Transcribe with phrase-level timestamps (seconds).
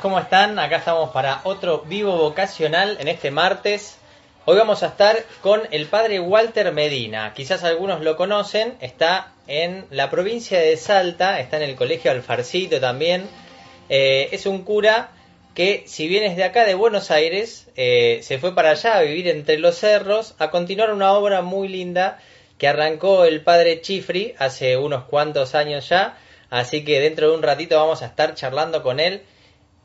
[0.00, 0.58] ¿cómo están?
[0.58, 3.98] Acá estamos para otro vivo vocacional en este martes.
[4.44, 7.32] Hoy vamos a estar con el padre Walter Medina.
[7.34, 12.80] Quizás algunos lo conocen, está en la provincia de Salta, está en el colegio Alfarcito
[12.80, 13.28] también.
[13.88, 15.10] Eh, es un cura
[15.54, 19.02] que, si bien es de acá, de Buenos Aires, eh, se fue para allá a
[19.02, 22.18] vivir entre los cerros, a continuar una obra muy linda
[22.56, 26.18] que arrancó el padre Chifri hace unos cuantos años ya.
[26.50, 29.22] Así que dentro de un ratito vamos a estar charlando con él.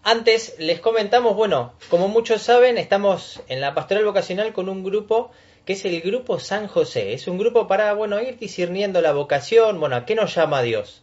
[0.06, 5.32] Antes les comentamos, bueno, como muchos saben, estamos en la pastoral vocacional con un grupo
[5.64, 7.14] que es el grupo San José.
[7.14, 11.02] Es un grupo para, bueno, ir discerniendo la vocación, bueno, a qué nos llama Dios.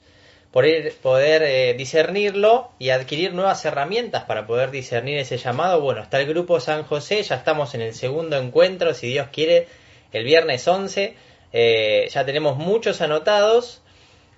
[0.52, 5.80] Poder, poder eh, discernirlo y adquirir nuevas herramientas para poder discernir ese llamado.
[5.80, 9.66] Bueno, está el grupo San José, ya estamos en el segundo encuentro, si Dios quiere,
[10.12, 11.14] el viernes 11.
[11.54, 13.80] Eh, ya tenemos muchos anotados.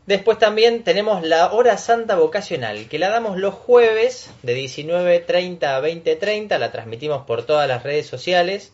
[0.07, 5.81] Después también tenemos la hora santa vocacional, que la damos los jueves de 19.30 a
[5.81, 8.73] 20.30, la transmitimos por todas las redes sociales.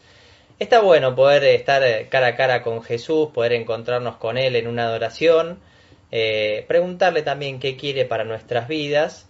[0.59, 4.85] Está bueno poder estar cara a cara con Jesús, poder encontrarnos con Él en una
[4.85, 5.61] adoración,
[6.11, 9.27] eh, preguntarle también qué quiere para nuestras vidas.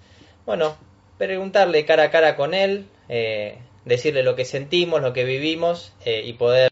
[0.46, 0.76] Bueno,
[1.18, 6.22] preguntarle cara a cara con Él, eh, decirle lo que sentimos, lo que vivimos eh,
[6.24, 6.70] y poder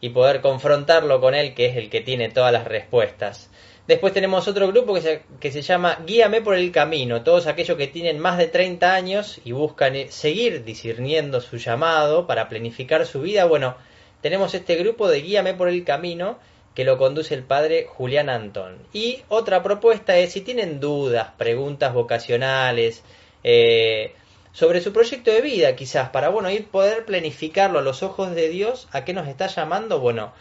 [0.00, 3.50] y poder confrontarlo con Él, que es el que tiene todas las respuestas.
[3.86, 7.22] Después tenemos otro grupo que se, que se llama Guíame por el Camino.
[7.22, 12.26] Todos aquellos que tienen más de 30 años y buscan eh, seguir discerniendo su llamado
[12.26, 13.44] para planificar su vida.
[13.44, 13.76] Bueno,
[14.22, 16.38] tenemos este grupo de Guíame por el Camino
[16.74, 18.76] que lo conduce el padre Julián Antón.
[18.92, 23.02] Y otra propuesta es si tienen dudas, preguntas vocacionales,
[23.44, 24.12] eh,
[24.52, 28.48] sobre su proyecto de vida quizás, para bueno, ir poder planificarlo a los ojos de
[28.48, 30.32] Dios, a qué nos está llamando, bueno,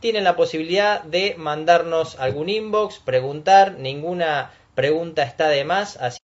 [0.00, 6.18] tienen la posibilidad de mandarnos algún inbox, preguntar, ninguna pregunta está de más, así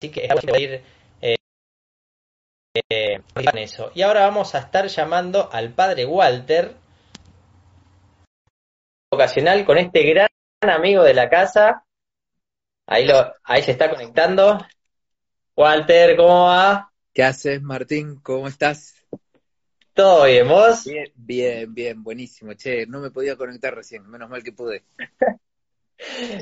[0.00, 0.28] que
[0.58, 0.82] ir
[1.20, 1.36] eh,
[2.74, 3.20] eh,
[3.54, 3.90] eso.
[3.94, 6.76] Y ahora vamos a estar llamando al padre Walter,
[9.10, 10.28] vocacional, con este gran
[10.62, 11.84] amigo de la casa.
[12.86, 14.58] Ahí, lo, ahí se está conectando.
[15.56, 16.92] Walter, ¿cómo va?
[17.12, 18.20] ¿Qué haces, Martín?
[18.22, 18.99] ¿Cómo estás?
[19.94, 20.84] ¿Todo bien, vos?
[20.84, 22.54] Bien, bien, bien, buenísimo.
[22.54, 24.84] Che, no me podía conectar recién, menos mal que pude.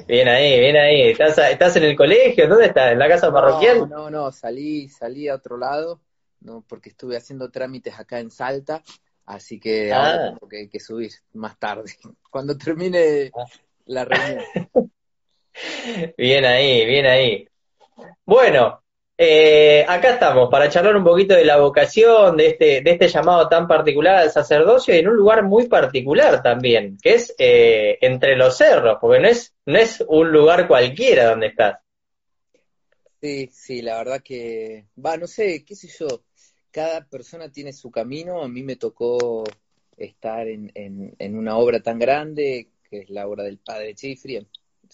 [0.07, 1.11] Bien ahí, bien ahí.
[1.11, 2.47] ¿Estás, estás en el colegio?
[2.49, 2.93] ¿Dónde estás?
[2.93, 3.81] ¿En la casa parroquial?
[3.81, 6.01] No, no, no, salí, salí a otro lado,
[6.41, 8.83] no, porque estuve haciendo trámites acá en Salta,
[9.27, 9.97] así que Ah.
[9.97, 11.93] ahora tengo que, que subir más tarde,
[12.31, 13.47] cuando termine Ah.
[13.87, 14.45] la reunión.
[16.17, 17.49] Bien ahí, bien ahí.
[18.25, 18.81] Bueno,
[19.21, 23.49] eh, acá estamos para charlar un poquito de la vocación, de este, de este llamado
[23.49, 28.37] tan particular al sacerdocio y en un lugar muy particular también, que es eh, entre
[28.37, 31.81] los cerros, porque no es, no es un lugar cualquiera donde estás.
[33.21, 36.23] Sí, sí, la verdad que, va, no sé, qué sé yo,
[36.71, 39.43] cada persona tiene su camino, a mí me tocó
[39.97, 44.47] estar en, en, en una obra tan grande, que es la obra del Padre Chifri,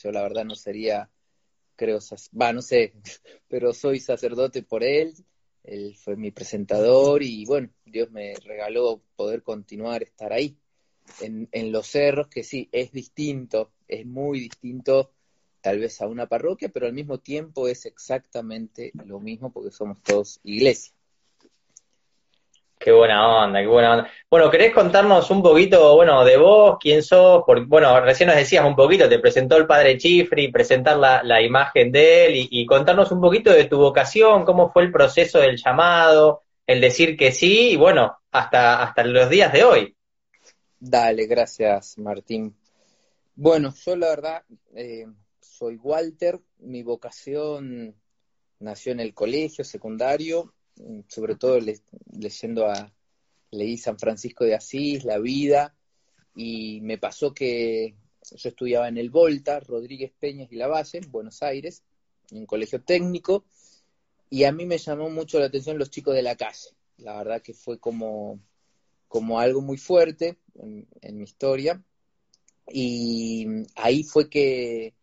[0.03, 1.11] yo la verdad no sería,
[1.77, 1.99] creo,
[2.41, 2.95] va, no sé,
[3.49, 5.15] pero soy sacerdote por él,
[5.63, 10.57] él fue mi presentador y bueno, Dios me regaló poder continuar estar ahí,
[11.21, 15.13] en, en los cerros, que sí, es distinto, es muy distinto
[15.61, 20.03] tal vez a una parroquia, pero al mismo tiempo es exactamente lo mismo porque somos
[20.03, 20.93] todos iglesia.
[22.85, 24.11] Qué buena onda, qué buena onda.
[24.29, 27.43] Bueno, ¿querés contarnos un poquito, bueno, de vos, quién sos?
[27.47, 31.41] Porque, bueno, recién nos decías un poquito, te presentó el padre Chifri, presentar la, la
[31.41, 35.57] imagen de él y, contarnos un poquito de tu vocación, cómo fue el proceso del
[35.57, 39.97] llamado, el decir que sí y, bueno, hasta, hasta los días de hoy.
[40.79, 42.55] Dale, gracias Martín.
[43.35, 44.43] Bueno, yo la verdad
[44.77, 45.07] eh,
[45.41, 47.95] soy Walter, mi vocación
[48.59, 50.53] nació en el colegio secundario,
[51.09, 51.81] sobre todo le-
[52.13, 52.93] leyendo a,
[53.51, 55.75] leí San Francisco de Asís, La Vida,
[56.35, 57.95] y me pasó que
[58.31, 61.83] yo estudiaba en el Volta, Rodríguez Peñas y Lavalle, en Buenos Aires,
[62.31, 63.45] en un colegio técnico,
[64.31, 66.71] y a mí me llamó mucho la atención los chicos de la calle.
[66.99, 68.41] La verdad que fue como,
[69.09, 71.83] como algo muy fuerte en, en mi historia,
[72.73, 73.47] y
[73.77, 74.95] ahí fue que,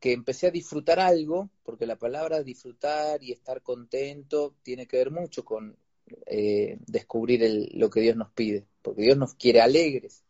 [0.00, 5.10] que empecé a disfrutar algo, porque la palabra disfrutar y estar contento tiene que ver
[5.10, 5.76] mucho con
[6.26, 10.24] eh, descubrir el- lo que Dios nos pide, porque Dios nos quiere alegres.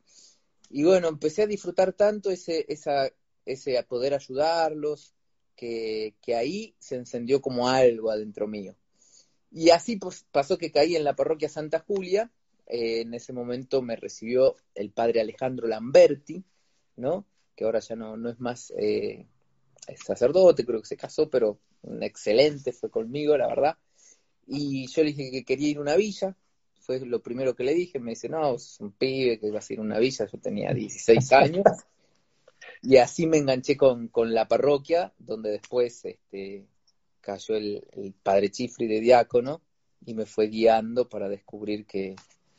[0.70, 3.10] Y bueno, empecé a disfrutar tanto ese, esa,
[3.46, 5.14] ese a poder ayudarlos,
[5.58, 8.76] que, ahí se encendió como algo adentro mío.
[9.50, 12.30] Y así pues, pasó que caí en la parroquia Santa Julia,
[12.66, 16.44] eh, en ese momento me recibió el padre Alejandro Lamberti,
[16.96, 17.26] ¿no?
[17.56, 19.26] Que ahora ya no, no es más eh,
[19.88, 23.76] es sacerdote, creo que se casó, pero un excelente, fue conmigo, la verdad.
[24.46, 26.36] Y yo le dije que quería ir a una villa,
[26.80, 29.72] fue lo primero que le dije, me dice, no, es un pibe que vas a
[29.72, 31.64] ir a una villa, yo tenía 16 años.
[32.82, 36.66] Y así me enganché con, con la parroquia, donde después este,
[37.20, 39.60] cayó el, el padre Chifri de diácono
[40.04, 42.14] y me fue guiando para descubrir que,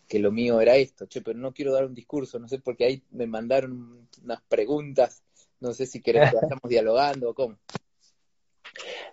[0.07, 1.05] que lo mío era esto.
[1.05, 5.23] Che, pero no quiero dar un discurso, no sé, porque ahí me mandaron unas preguntas,
[5.59, 7.57] no sé si querés que vayamos dialogando o cómo.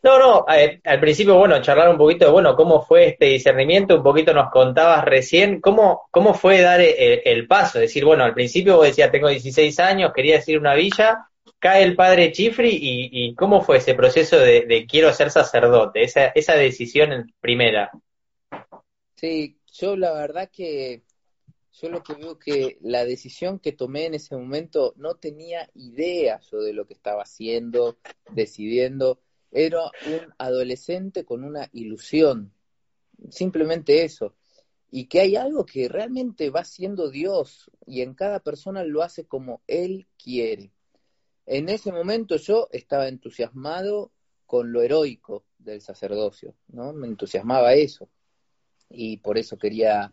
[0.03, 3.97] No, no, eh, al principio, bueno, charlar un poquito de, bueno, cómo fue este discernimiento,
[3.97, 8.35] un poquito nos contabas recién, cómo, cómo fue dar el, el paso, decir, bueno, al
[8.35, 11.29] principio vos decías, tengo 16 años, quería decir una villa,
[11.59, 16.03] cae el padre Chifri y, y cómo fue ese proceso de, de quiero ser sacerdote,
[16.03, 17.91] esa, esa decisión primera.
[19.17, 21.03] Sí, yo la verdad que
[21.81, 26.41] yo lo que veo que la decisión que tomé en ese momento no tenía idea
[26.51, 27.99] yo de lo que estaba haciendo,
[28.33, 29.21] decidiendo.
[29.53, 32.53] Era un adolescente con una ilusión,
[33.31, 34.35] simplemente eso.
[34.91, 39.27] Y que hay algo que realmente va siendo Dios y en cada persona lo hace
[39.27, 40.73] como Él quiere.
[41.45, 44.13] En ese momento yo estaba entusiasmado
[44.47, 46.93] con lo heroico del sacerdocio, ¿no?
[46.93, 48.09] Me entusiasmaba eso
[48.89, 50.13] y por eso quería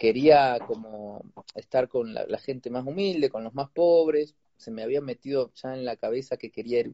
[0.00, 1.22] quería como
[1.54, 5.74] estar con la, gente más humilde, con los más pobres, se me había metido ya
[5.74, 6.90] en la cabeza que quería ir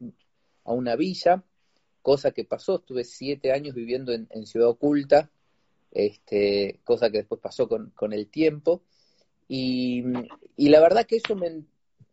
[0.65, 1.41] a una villa,
[2.01, 5.31] cosa que pasó, estuve siete años viviendo en, Ciudad Oculta,
[5.91, 8.83] este, cosa que después pasó con, con el tiempo,
[9.47, 10.03] y,
[10.57, 11.63] y, la verdad que eso me,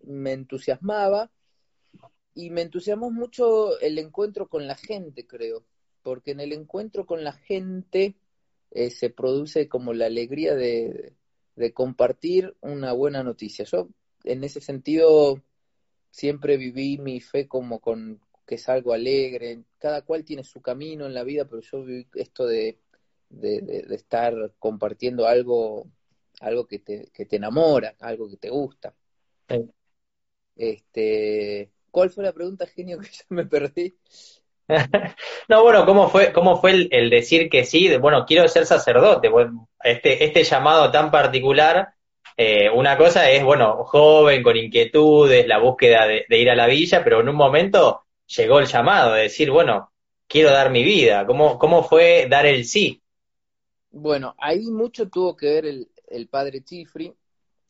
[0.04, 1.28] me entusiasmaba,
[2.36, 5.64] y me entusiasmó mucho el encuentro con la gente, creo,
[6.04, 8.14] porque en el encuentro con la gente
[8.74, 11.14] eh, se produce como la alegría de,
[11.56, 13.64] de, compartir una buena noticia.
[13.64, 13.88] Yo,
[14.24, 15.42] en ese sentido,
[16.10, 19.62] siempre viví mi fe como con que es algo alegre.
[19.78, 22.78] Cada cual tiene su camino en la vida, pero yo viví esto de,
[23.30, 25.86] de, de estar compartiendo algo,
[26.40, 28.94] algo que te, que te enamora, algo que te gusta.
[29.48, 29.70] Sí.
[30.56, 33.96] Este, ¿Cuál fue la pregunta, genio, que ya me perdí?
[35.48, 37.96] no, bueno, ¿cómo fue, cómo fue el, decir que sí?
[37.96, 39.30] Bueno, quiero ser sacerdote.
[39.82, 41.94] Este, este llamado tan particular
[42.36, 46.66] eh, una cosa es, bueno, joven, con inquietudes, la búsqueda de, de ir a la
[46.66, 49.92] villa, pero en un momento llegó el llamado de decir, bueno,
[50.26, 51.26] quiero dar mi vida.
[51.26, 53.02] ¿Cómo, cómo fue dar el sí?
[53.90, 57.14] Bueno, ahí mucho tuvo que ver el, el padre Chifri,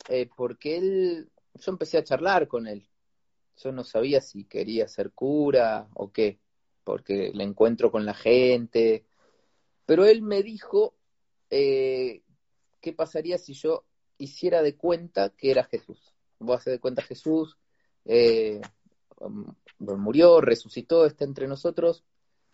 [0.09, 2.87] eh, porque él, yo empecé a charlar con él.
[3.63, 6.39] Yo no sabía si quería ser cura o qué,
[6.85, 9.05] porque le encuentro con la gente.
[9.87, 10.95] Pero él me dijo
[11.51, 12.23] eh,
[12.81, 13.85] qué pasaría si yo
[14.19, 16.15] hiciera de cuenta que era Jesús.
[16.39, 17.59] Voy a hacer de cuenta Jesús,
[18.05, 18.61] eh,
[19.79, 22.05] murió, resucitó, está entre nosotros.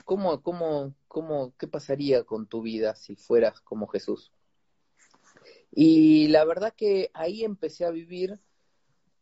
[0.05, 4.33] ¿Cómo, cómo, cómo, qué pasaría con tu vida si fueras como Jesús?
[5.73, 8.41] Y la verdad que ahí empecé a vivir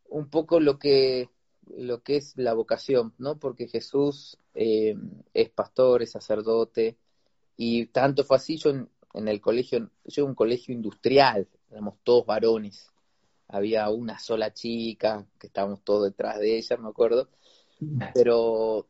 [0.09, 1.29] un poco lo que,
[1.67, 3.39] lo que es la vocación, ¿no?
[3.39, 4.97] Porque Jesús eh,
[5.33, 6.97] es pastor, es sacerdote,
[7.57, 11.95] y tanto fue así, yo en, en el colegio, yo en un colegio industrial, éramos
[12.03, 12.91] todos varones,
[13.47, 17.29] había una sola chica, que estábamos todos detrás de ella, me acuerdo,
[18.13, 18.89] pero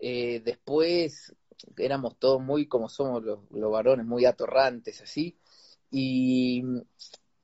[0.00, 1.34] eh, después
[1.76, 5.36] éramos todos muy como somos los, los varones, muy atorrantes, así,
[5.90, 6.64] y,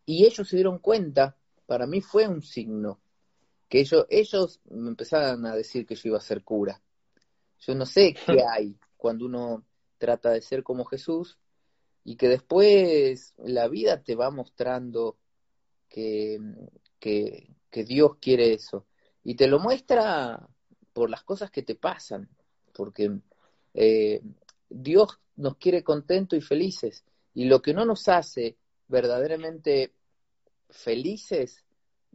[0.07, 1.37] y ellos se dieron cuenta,
[1.67, 3.01] para mí fue un signo,
[3.69, 6.81] que ellos, ellos me empezaron a decir que yo iba a ser cura.
[7.61, 9.65] Yo no sé qué hay cuando uno
[9.99, 11.39] trata de ser como Jesús
[12.05, 15.17] y que después la vida te va mostrando
[15.89, 16.39] que,
[16.99, 18.87] que, que Dios quiere eso.
[19.23, 20.47] Y te lo muestra
[20.93, 22.29] por las cosas que te pasan,
[22.73, 23.11] porque
[23.73, 24.21] eh,
[24.69, 27.05] Dios nos quiere contentos y felices.
[27.33, 28.57] Y lo que no nos hace
[28.89, 29.93] verdaderamente
[30.69, 31.65] felices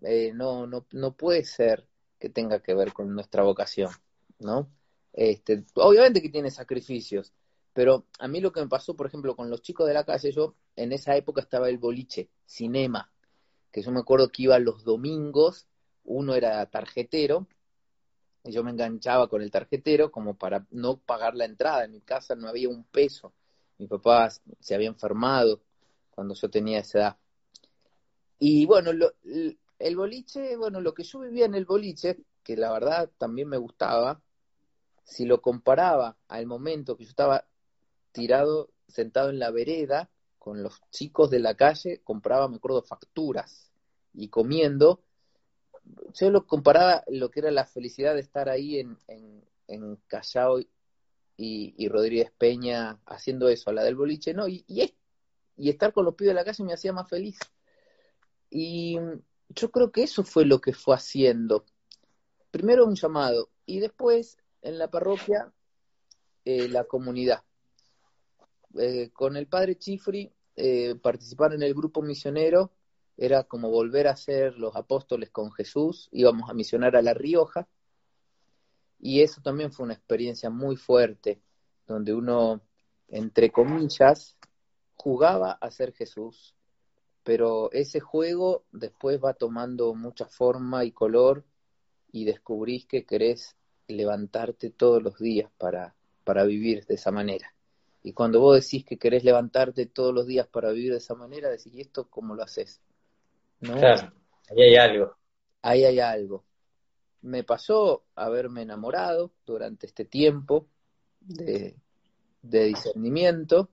[0.01, 1.86] eh, no, no, no puede ser
[2.19, 3.91] que tenga que ver con nuestra vocación,
[4.39, 4.69] ¿no?
[5.13, 7.34] Este, obviamente que tiene sacrificios,
[7.74, 10.32] pero a mí lo que me pasó, por ejemplo, con los chicos de la calle,
[10.32, 13.12] yo en esa época estaba el boliche, cinema,
[13.72, 15.68] que yo me acuerdo que iba los domingos,
[16.04, 17.48] uno era tarjetero,
[18.44, 21.84] y yo me enganchaba con el tarjetero como para no pagar la entrada.
[21.86, 23.34] En mi casa no había un peso.
[23.78, 25.62] Mi papá se había enfermado
[26.10, 27.18] cuando yo tenía esa edad.
[28.39, 32.72] Y bueno, lo, el boliche, bueno, lo que yo vivía en el boliche, que la
[32.72, 34.22] verdad también me gustaba,
[35.10, 37.48] si lo comparaba al momento que yo estaba
[38.12, 43.72] tirado, sentado en la vereda, con los chicos de la calle, compraba, me acuerdo, facturas
[44.13, 45.01] y comiendo,
[46.13, 50.60] yo lo comparaba lo que era la felicidad de estar ahí en, en, en Callao
[50.60, 50.68] y,
[51.75, 54.48] y, Rodríguez Peña haciendo eso, a la del boliche, ¿no?
[54.48, 54.94] Y, y,
[55.58, 57.39] y estar con los pibes de la calle me hacía más feliz.
[58.51, 58.98] Y
[59.50, 61.66] yo creo que eso fue lo que fue haciendo.
[62.51, 65.51] Primero un llamado y después en la parroquia
[66.46, 67.44] eh, la comunidad.
[68.78, 72.72] Eh, con el padre Chifri, eh, participar en el grupo misionero
[73.18, 77.68] era como volver a ser los apóstoles con Jesús, íbamos a misionar a La Rioja,
[79.00, 81.42] y eso también fue una experiencia muy fuerte,
[81.88, 82.62] donde uno,
[83.08, 84.38] entre comillas,
[84.96, 86.56] jugaba a ser Jesús,
[87.24, 91.46] pero ese juego después va tomando mucha forma y color
[92.12, 93.56] y descubrís que querés
[93.89, 97.53] levantarte todos los días para, para vivir de esa manera.
[98.03, 101.50] Y cuando vos decís que querés levantarte todos los días para vivir de esa manera,
[101.50, 102.81] decís, ¿y esto cómo lo haces?
[103.60, 103.77] ¿No?
[103.77, 104.13] Claro,
[104.50, 105.15] ahí hay algo.
[105.62, 106.46] Ahí hay algo.
[107.22, 110.67] Me pasó haberme enamorado durante este tiempo
[111.19, 111.75] de,
[112.41, 113.69] de discernimiento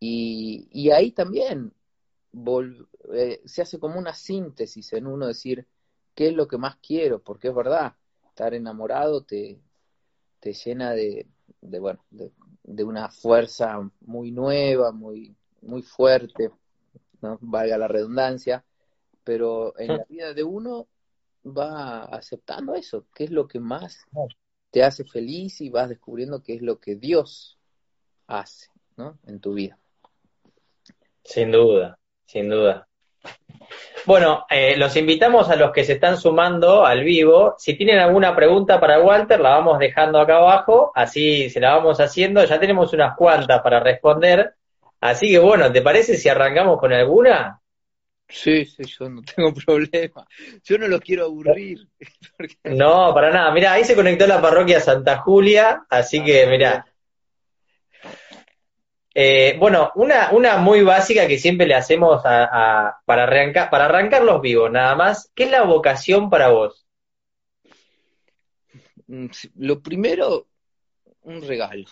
[0.00, 1.72] y, y, ahí también
[2.32, 5.66] vol, eh, se hace como una síntesis en uno decir
[6.14, 7.94] qué es lo que más quiero, porque es verdad,
[8.38, 9.58] estar enamorado te,
[10.38, 11.26] te llena de,
[11.60, 12.30] de bueno, de,
[12.62, 16.52] de, una fuerza muy nueva, muy, muy fuerte,
[17.20, 17.38] ¿no?
[17.40, 18.64] valga la redundancia,
[19.24, 20.86] pero en la vida de uno
[21.44, 24.04] va aceptando eso, qué es lo que más
[24.70, 27.58] te hace feliz y vas descubriendo qué es lo que Dios
[28.28, 29.18] hace ¿no?
[29.26, 29.76] en tu vida.
[31.24, 32.87] Sin duda, sin duda.
[34.06, 37.54] Bueno, eh, los invitamos a los que se están sumando al vivo.
[37.58, 42.00] Si tienen alguna pregunta para Walter, la vamos dejando acá abajo, así se la vamos
[42.00, 42.42] haciendo.
[42.44, 44.54] Ya tenemos unas cuantas para responder.
[45.00, 47.60] Así que bueno, ¿te parece si arrancamos con alguna?
[48.28, 50.26] Sí, sí, yo no tengo problema.
[50.64, 51.88] Yo no los quiero aburrir.
[52.36, 52.56] Porque...
[52.64, 53.50] No, para nada.
[53.52, 56.86] Mira, ahí se conectó la parroquia Santa Julia, así que mira.
[59.14, 64.22] Eh, bueno, una, una muy básica que siempre le hacemos a, para, arrancar, para arrancar
[64.22, 65.30] los vivos, nada más.
[65.34, 66.86] ¿Qué es la vocación para vos?
[69.56, 70.46] Lo primero,
[71.22, 71.86] un regalo.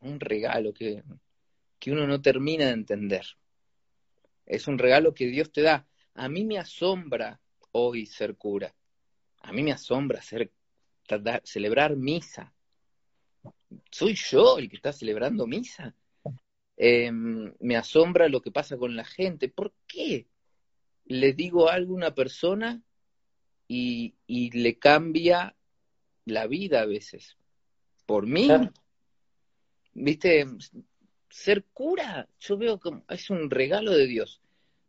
[0.00, 1.02] Un regalo que,
[1.78, 3.24] que uno no termina de entender
[4.50, 5.86] es un regalo que Dios te da.
[6.14, 7.40] A mí me asombra
[7.72, 8.74] hoy ser cura.
[9.42, 10.50] A mí me asombra ser,
[11.44, 12.52] celebrar misa.
[13.90, 15.94] ¿Soy yo el que está celebrando misa?
[16.76, 19.48] Eh, me asombra lo que pasa con la gente.
[19.48, 20.26] ¿Por qué
[21.06, 22.82] le digo algo a una persona
[23.68, 25.54] y, y le cambia
[26.24, 27.36] la vida a veces?
[28.06, 28.48] Por mí.
[29.92, 30.46] ¿Viste?
[31.28, 34.40] Ser cura, yo veo que es un regalo de Dios.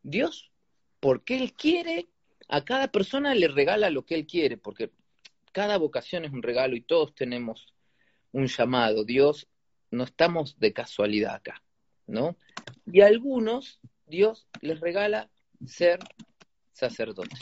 [0.02, 0.50] Dios,
[0.98, 2.08] porque Él quiere,
[2.48, 4.90] a cada persona le regala lo que Él quiere, porque
[5.52, 7.72] cada vocación es un regalo y todos tenemos
[8.32, 9.04] un llamado.
[9.04, 9.48] Dios,
[9.90, 11.62] no estamos de casualidad acá,
[12.06, 12.36] ¿no?
[12.86, 15.30] Y a algunos, Dios les regala
[15.66, 16.00] ser
[16.72, 17.36] sacerdote,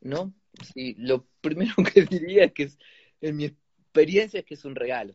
[0.00, 0.32] ¿no?
[0.74, 2.78] Sí, lo primero que diría es que es,
[3.20, 5.14] en mi experiencia es que es un regalo.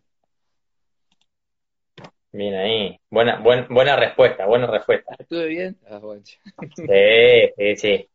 [2.31, 3.00] Bien ahí.
[3.10, 5.15] Buena, buen, buena respuesta, buena respuesta.
[5.17, 5.77] ¿Estuve bien?
[5.89, 6.24] Ah, bueno.
[6.24, 8.10] Sí, sí, sí.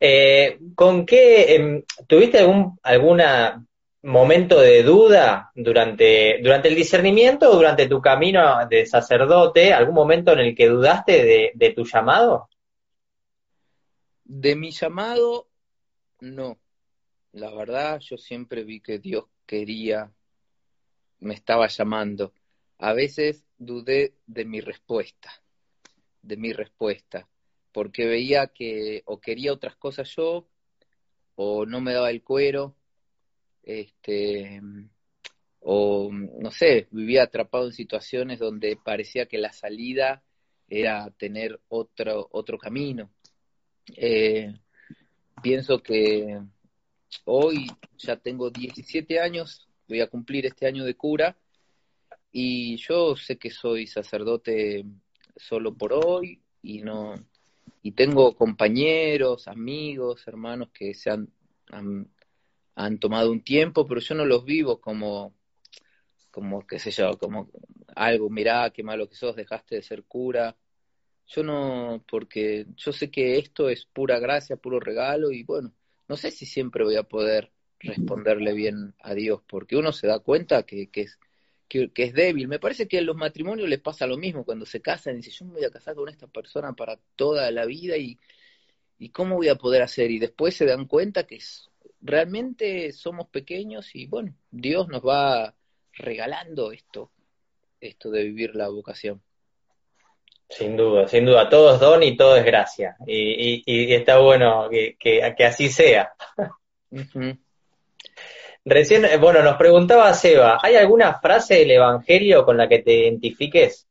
[0.00, 3.64] Eh, ¿Con qué eh, tuviste algún alguna
[4.02, 9.72] momento de duda durante, durante el discernimiento o durante tu camino de sacerdote?
[9.72, 12.48] ¿Algún momento en el que dudaste de, de tu llamado?
[14.24, 15.48] De mi llamado,
[16.20, 16.58] no.
[17.32, 20.12] La verdad, yo siempre vi que Dios quería,
[21.20, 22.32] me estaba llamando.
[22.78, 25.30] A veces dudé de mi respuesta,
[26.22, 27.28] de mi respuesta,
[27.72, 30.46] porque veía que o quería otras cosas yo,
[31.34, 32.74] o no me daba el cuero,
[33.68, 34.62] este,
[35.60, 40.22] o no sé, vivía atrapado en situaciones donde parecía que la salida
[40.68, 43.10] era tener otro, otro camino.
[43.94, 44.54] Eh,
[45.42, 46.40] pienso que
[47.24, 47.66] hoy
[47.98, 51.36] ya tengo 17 años, voy a cumplir este año de cura,
[52.32, 54.84] y yo sé que soy sacerdote
[55.36, 57.14] solo por hoy y no
[57.82, 61.28] y tengo compañeros, amigos, hermanos que se han,
[61.70, 62.08] han,
[62.78, 65.34] han tomado un tiempo, pero yo no los vivo como
[66.30, 67.50] como qué sé yo, como
[67.96, 70.56] algo, mirá qué malo que sos, dejaste de ser cura.
[71.26, 75.72] Yo no, porque yo sé que esto es pura gracia, puro regalo y bueno,
[76.08, 80.20] no sé si siempre voy a poder responderle bien a Dios, porque uno se da
[80.20, 81.18] cuenta que, que es
[81.68, 82.48] que, es débil.
[82.48, 85.32] Me parece que en los matrimonios les pasa lo mismo cuando se casan y dicen,
[85.32, 88.18] yo me voy a casar con esta persona para toda la vida y,
[88.98, 90.10] y cómo voy a poder hacer.
[90.10, 91.67] Y después se dan cuenta que es,
[92.00, 95.54] realmente somos pequeños y bueno, Dios nos va
[95.92, 97.10] regalando esto,
[97.80, 99.22] esto de vivir la vocación.
[100.48, 102.96] Sin duda, sin duda, todo es don y todo es gracia.
[103.06, 106.12] Y, y, y está bueno que, que, que así sea.
[106.90, 107.38] Uh -huh.
[108.64, 113.86] Recién, bueno, nos preguntaba Seba, ¿hay alguna frase del Evangelio con la que te identifiques?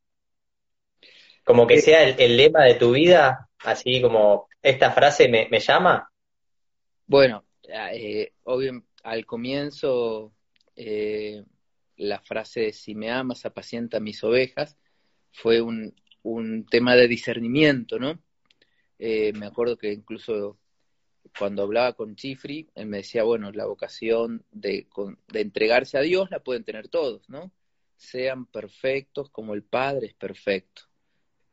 [1.44, 5.60] Como que sea el, el lema de tu vida, así como esta frase me, me
[5.60, 6.12] llama.
[7.06, 10.34] Bueno, eh, obvio, al comienzo
[10.76, 11.44] eh,
[11.98, 14.78] la frase si me amas, apacienta mis ovejas,
[15.32, 18.22] fue un, un tema de discernimiento, ¿no?
[19.00, 20.58] Eh, me acuerdo que incluso
[21.38, 24.88] cuando hablaba con Chifri, él me decía, bueno, la vocación de,
[25.28, 27.52] de, entregarse a Dios la pueden tener todos, ¿no?
[27.96, 30.84] Sean perfectos como el Padre es perfecto.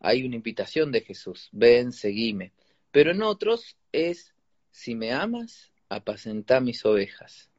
[0.01, 2.53] Hay una invitación de Jesús, ven, seguime.
[2.91, 4.35] Pero en otros es,
[4.71, 7.51] si me amas, apacenta mis ovejas.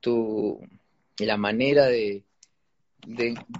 [0.00, 0.60] Tu,
[1.18, 2.24] la manera de,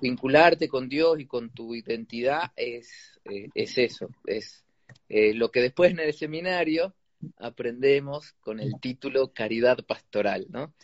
[0.01, 4.65] vincularte con Dios y con tu identidad es, eh, es eso, es
[5.09, 6.95] eh, lo que después en el seminario
[7.39, 10.75] aprendemos con el título Caridad Pastoral, ¿no?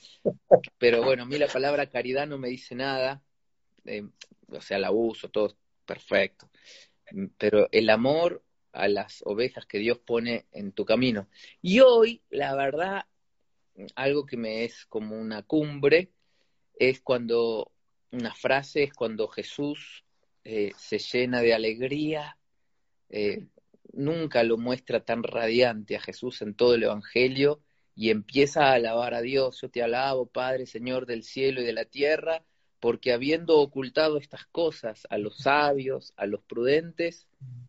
[0.79, 3.23] Pero bueno, a mí la palabra caridad no me dice nada,
[3.85, 4.07] eh,
[4.49, 6.49] o sea, la uso, todo perfecto.
[7.39, 8.43] Pero el amor
[8.73, 11.29] a las ovejas que Dios pone en tu camino.
[11.63, 13.07] Y hoy, la verdad,
[13.95, 16.11] algo que me es como una cumbre,
[16.79, 17.73] es cuando,
[18.11, 20.05] una frase es cuando Jesús
[20.45, 22.37] eh, se llena de alegría,
[23.09, 23.47] eh,
[23.93, 27.61] nunca lo muestra tan radiante a Jesús en todo el Evangelio
[27.95, 29.61] y empieza a alabar a Dios.
[29.61, 32.45] Yo te alabo, Padre, Señor del cielo y de la tierra,
[32.81, 37.29] porque habiendo ocultado estas cosas a los sabios, a los prudentes,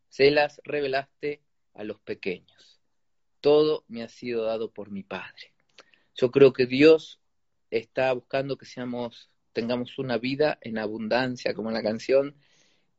[0.10, 1.42] se las revelaste
[1.74, 2.82] a los pequeños.
[3.40, 5.55] Todo me ha sido dado por mi Padre.
[6.16, 7.20] Yo creo que Dios
[7.70, 12.36] está buscando que seamos, tengamos una vida en abundancia, como en la canción,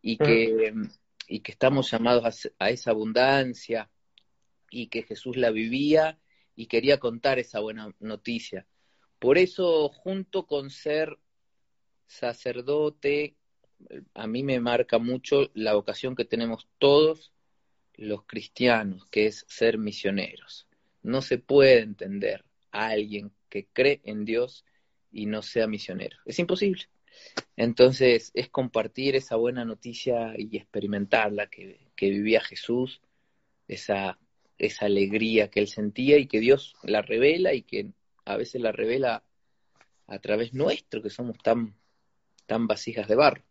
[0.02, 0.88] y que mm
[1.26, 2.24] y que estamos llamados
[2.58, 3.90] a, a, esa abundancia
[4.70, 6.18] y que Jesús la vivía
[6.54, 8.66] y quería contar esa buena noticia.
[9.18, 11.18] Por eso, junto con ser
[12.06, 13.36] sacerdote,
[14.14, 17.32] a mí me marca mucho la vocación que tenemos todos
[17.94, 20.68] los cristianos, que es ser misioneros.
[21.02, 24.64] No se puede entender a alguien que cree en Dios
[25.12, 26.16] y no sea misionero.
[26.24, 26.84] Es imposible.
[27.56, 33.00] Entonces es compartir esa buena noticia y experimentarla que, que vivía Jesús,
[33.68, 34.18] esa,
[34.58, 37.90] esa alegría que él sentía y que Dios la revela y que
[38.24, 39.22] a veces la revela
[40.06, 41.74] a través nuestro, que somos tan,
[42.46, 43.42] tan vasijas de barro.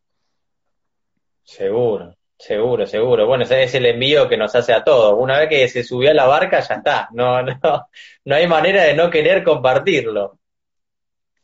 [1.44, 3.28] Seguro, seguro, seguro.
[3.28, 5.16] Bueno, ese es el envío que nos hace a todos.
[5.18, 7.10] Una vez que se subió a la barca, ya está.
[7.14, 7.90] No, no,
[8.26, 10.40] no hay manera de no querer compartirlo.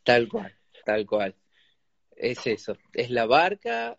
[0.04, 1.36] Tal cual, tal cual.
[2.16, 3.98] Es eso, es la barca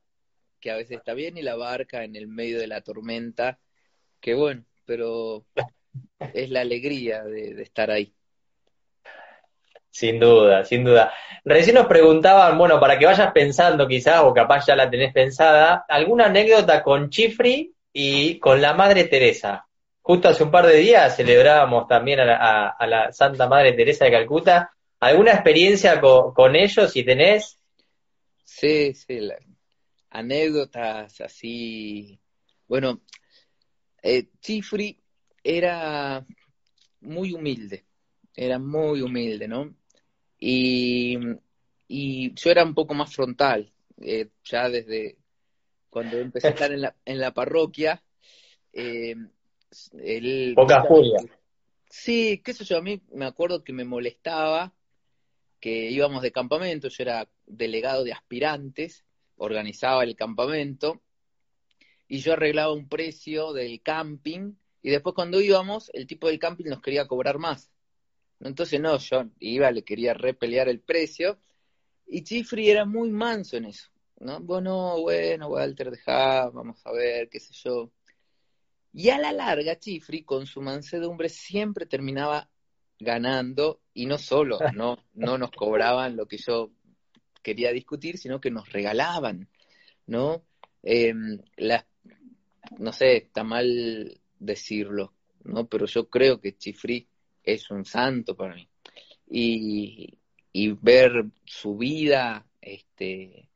[0.61, 3.61] que a veces está bien y la barca en el medio de la tormenta,
[4.21, 5.47] que bueno, pero
[6.33, 8.15] es la alegría de, de estar ahí.
[9.93, 11.13] Sin duda, sin duda.
[11.45, 15.85] Recién nos preguntaban, bueno, para que vayas pensando quizás, o capaz ya la tenés pensada,
[15.87, 19.67] alguna anécdota con Chifri y con la Madre Teresa.
[20.01, 24.07] Justo hace un par de días celebrábamos también a la, a, la Santa Madre Teresa
[24.07, 24.73] de Calcuta.
[24.99, 27.59] ¿Alguna experiencia con, con ellos, si tenés?
[28.43, 29.21] Sí, sí,
[30.09, 32.19] anécdotas así.
[32.67, 33.03] Bueno,
[34.03, 34.99] eh, Chifri
[35.45, 36.25] era
[37.01, 37.85] muy humilde,
[38.35, 39.75] era muy humilde, ¿no?
[40.45, 41.17] Y,
[41.87, 45.17] y yo era un poco más frontal, eh, ya desde
[45.89, 48.03] cuando empecé a estar en la, en la parroquia.
[48.73, 49.15] eh,
[50.03, 51.21] él, Poca furia.
[51.89, 54.73] Sí, qué sé yo, a mí me acuerdo que me molestaba
[55.61, 59.05] que íbamos de campamento, yo era delegado de aspirantes,
[59.37, 61.01] organizaba el campamento
[62.09, 66.65] y yo arreglaba un precio del camping y después cuando íbamos el tipo del camping
[66.65, 67.72] nos quería cobrar más.
[68.43, 71.39] Entonces no, yo iba, le quería repelear el precio
[72.07, 73.89] y Chifri era muy manso en eso.
[74.21, 74.41] ¿no?
[74.41, 77.91] Bueno, bueno, Walter, dejá, vamos a ver, qué sé yo.
[78.93, 82.51] Y a la larga, Chifri, con su mansedumbre, siempre terminaba
[82.99, 86.71] ganando, y no solo, no, no nos cobraban lo que yo
[87.43, 89.49] quería discutir, sino que nos regalaban,
[90.07, 90.45] ¿no?
[90.83, 91.15] Eh,
[91.57, 91.87] la-
[92.79, 95.67] no sé, está mal decirlo, ¿no?
[95.67, 97.09] Pero yo creo que Chifri
[97.43, 98.69] es un santo para mí.
[99.29, 100.19] Y,
[100.53, 103.49] y ver su vida, este,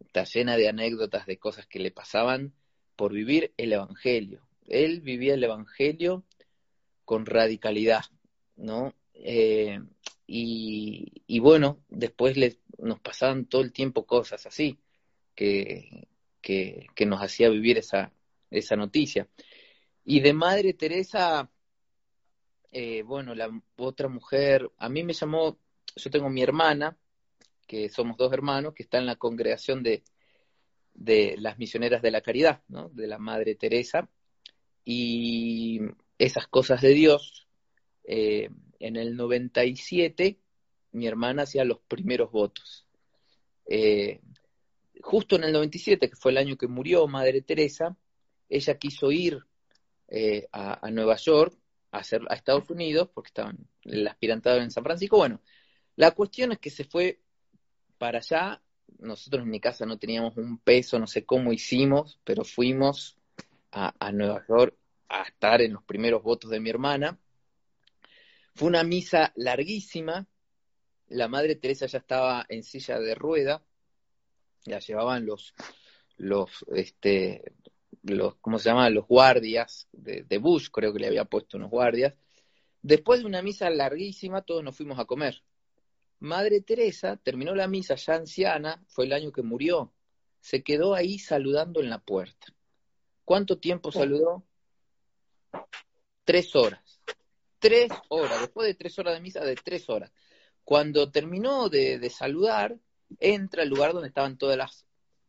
[0.00, 2.54] está llena de anécdotas de cosas que le pasaban
[2.94, 4.46] por vivir el Evangelio.
[4.66, 6.24] Él vivía el Evangelio
[7.04, 8.04] con radicalidad,
[8.56, 8.94] ¿no?
[9.14, 9.80] Eh,
[10.26, 12.36] y, y bueno, después
[12.78, 14.78] nos pasaban todo el tiempo cosas así,
[15.34, 16.08] que,
[16.40, 18.12] que, que nos hacía vivir esa,
[18.50, 19.28] esa noticia.
[20.04, 21.50] Y de Madre Teresa,
[22.72, 25.58] eh, bueno, la otra mujer, a mí me llamó,
[25.94, 26.96] yo tengo mi hermana,
[27.66, 30.02] que somos dos hermanos, que está en la congregación de,
[31.38, 32.62] las misioneras de la caridad.
[32.92, 34.08] De la Madre Teresa,
[34.84, 35.80] y
[36.18, 37.48] esas cosas de Dios,
[38.04, 40.38] eh, en el 97,
[40.92, 42.86] mi hermana hacía los primeros votos.
[43.68, 44.20] Eh,
[45.02, 47.96] justo en el 97, que fue el año que murió Madre Teresa,
[48.48, 49.38] ella quiso ir
[50.52, 51.58] a, Nueva York,
[51.96, 55.16] a, hacer, a Estados Unidos, porque estaban el aspirantado en San Francisco.
[55.16, 55.40] Bueno,
[55.96, 57.20] la cuestión es que se fue
[57.98, 58.62] para allá.
[58.98, 63.16] Nosotros en mi casa no teníamos un peso, no sé cómo hicimos, pero fuimos
[63.72, 64.76] a, a Nueva York
[65.08, 67.18] a estar en los primeros votos de mi hermana.
[68.54, 70.26] Fue una misa larguísima.
[71.08, 73.62] La Madre Teresa ya estaba en silla de rueda.
[74.64, 75.54] La llevaban los,
[76.16, 77.52] los, este,
[78.06, 78.88] los, ¿cómo se llama?
[78.90, 82.14] Los guardias de, de, Bush, creo que le había puesto unos guardias.
[82.82, 85.42] Después de una misa larguísima, todos nos fuimos a comer.
[86.20, 89.92] Madre Teresa terminó la misa ya anciana, fue el año que murió.
[90.40, 92.46] Se quedó ahí saludando en la puerta.
[93.24, 94.44] ¿Cuánto tiempo saludó?
[96.24, 97.00] Tres horas.
[97.58, 100.12] Tres horas, después de tres horas de misa, de tres horas.
[100.62, 102.78] Cuando terminó de, de saludar,
[103.18, 104.85] entra al lugar donde estaban todas las,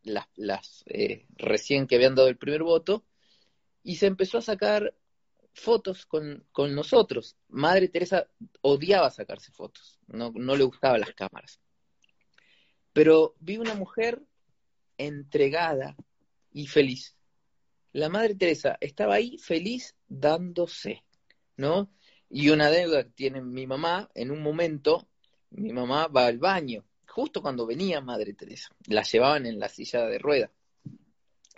[0.08, 3.04] las, eh, recién que habían dado el primer voto
[3.82, 4.94] y se empezó a sacar
[5.54, 7.36] fotos con, con nosotros.
[7.48, 8.28] Madre Teresa
[8.60, 11.60] odiaba sacarse fotos, no, no le gustaban las cámaras.
[12.92, 14.22] Pero vi una mujer
[14.96, 15.96] entregada
[16.52, 17.16] y feliz.
[17.92, 21.04] La Madre Teresa estaba ahí feliz dándose,
[21.56, 21.90] ¿no?
[22.28, 25.08] Y una deuda que tiene mi mamá, en un momento,
[25.50, 26.84] mi mamá va al baño,
[27.18, 28.68] justo cuando venía Madre Teresa.
[28.86, 30.52] La llevaban en la silla de rueda.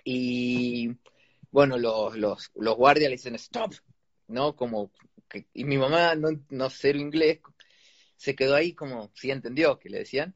[0.04, 0.90] Y
[1.50, 3.74] bueno, los, los, los guardias le dicen, stop,
[4.28, 4.56] ¿no?
[4.56, 4.90] Como,
[5.28, 7.40] que, y mi mamá, no, no ser inglés,
[8.16, 10.34] se quedó ahí como, sí entendió que le decían,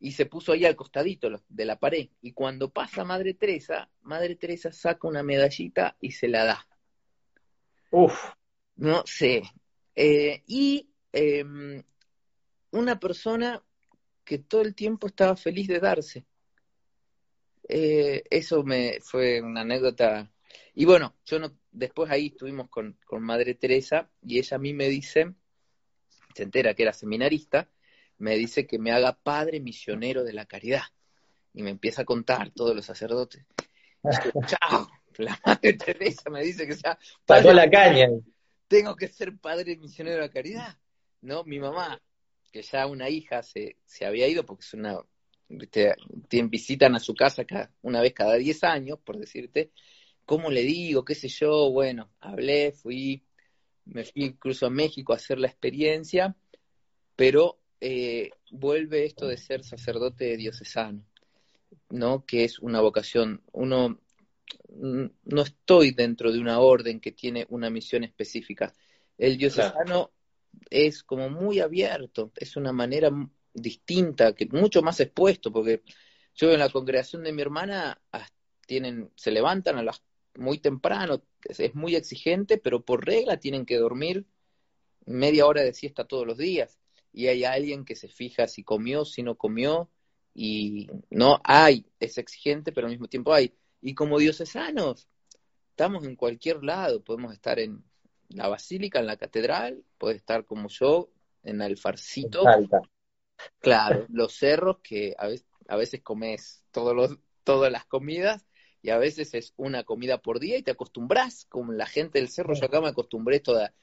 [0.00, 2.10] y se puso ahí al costadito de la pared.
[2.20, 6.68] Y cuando pasa Madre Teresa, Madre Teresa saca una medallita y se la da.
[7.90, 8.22] Uf,
[8.76, 9.44] No sé.
[9.94, 11.42] Eh, y eh,
[12.70, 13.62] una persona
[14.28, 16.26] que todo el tiempo estaba feliz de darse.
[17.66, 20.30] Eh, eso me fue una anécdota.
[20.74, 24.74] Y bueno, yo no, después ahí estuvimos con, con Madre Teresa y ella a mí
[24.74, 25.32] me dice,
[26.34, 27.70] se entera que era seminarista,
[28.18, 30.82] me dice que me haga padre misionero de la caridad.
[31.54, 33.46] Y me empieza a contar todos los sacerdotes.
[34.04, 34.10] Yo,
[34.46, 38.08] chao, la Madre Teresa me dice que sea padre la caña.
[38.68, 40.76] tengo que ser padre misionero de la caridad.
[41.22, 41.44] ¿No?
[41.44, 42.00] Mi mamá,
[42.52, 44.98] que ya una hija se, se había ido porque es una,
[45.48, 45.94] viste,
[46.28, 49.72] tienen, visitan a su casa cada, una vez cada 10 años, por decirte,
[50.24, 51.04] ¿cómo le digo?
[51.04, 51.70] ¿Qué sé yo?
[51.70, 53.22] Bueno, hablé, fui,
[53.86, 56.36] me fui incluso a México a hacer la experiencia,
[57.16, 61.04] pero eh, vuelve esto de ser sacerdote diocesano,
[61.90, 62.24] ¿no?
[62.24, 63.42] Que es una vocación.
[63.52, 64.00] Uno
[64.70, 68.72] no estoy dentro de una orden que tiene una misión específica.
[69.16, 70.12] El diocesano
[70.70, 73.10] es como muy abierto, es una manera
[73.52, 75.82] distinta, que mucho más expuesto, porque
[76.34, 78.00] yo en la congregación de mi hermana
[78.66, 80.02] tienen, se levantan a las
[80.36, 84.26] muy temprano, es, es muy exigente, pero por regla tienen que dormir
[85.06, 86.78] media hora de siesta todos los días.
[87.12, 89.90] Y hay alguien que se fija si comió, si no comió,
[90.34, 93.54] y no hay, es exigente, pero al mismo tiempo hay.
[93.80, 95.08] Y como diocesanos,
[95.70, 97.82] estamos en cualquier lado, podemos estar en
[98.28, 101.10] la basílica, en la catedral, puedes estar como yo,
[101.42, 102.82] en Alfarcito, Salta.
[103.60, 108.44] claro, los cerros que a veces, a veces comes todos los, todas las comidas
[108.82, 112.28] y a veces es una comida por día y te acostumbras, como la gente del
[112.28, 113.74] cerro, yo acá me acostumbré toda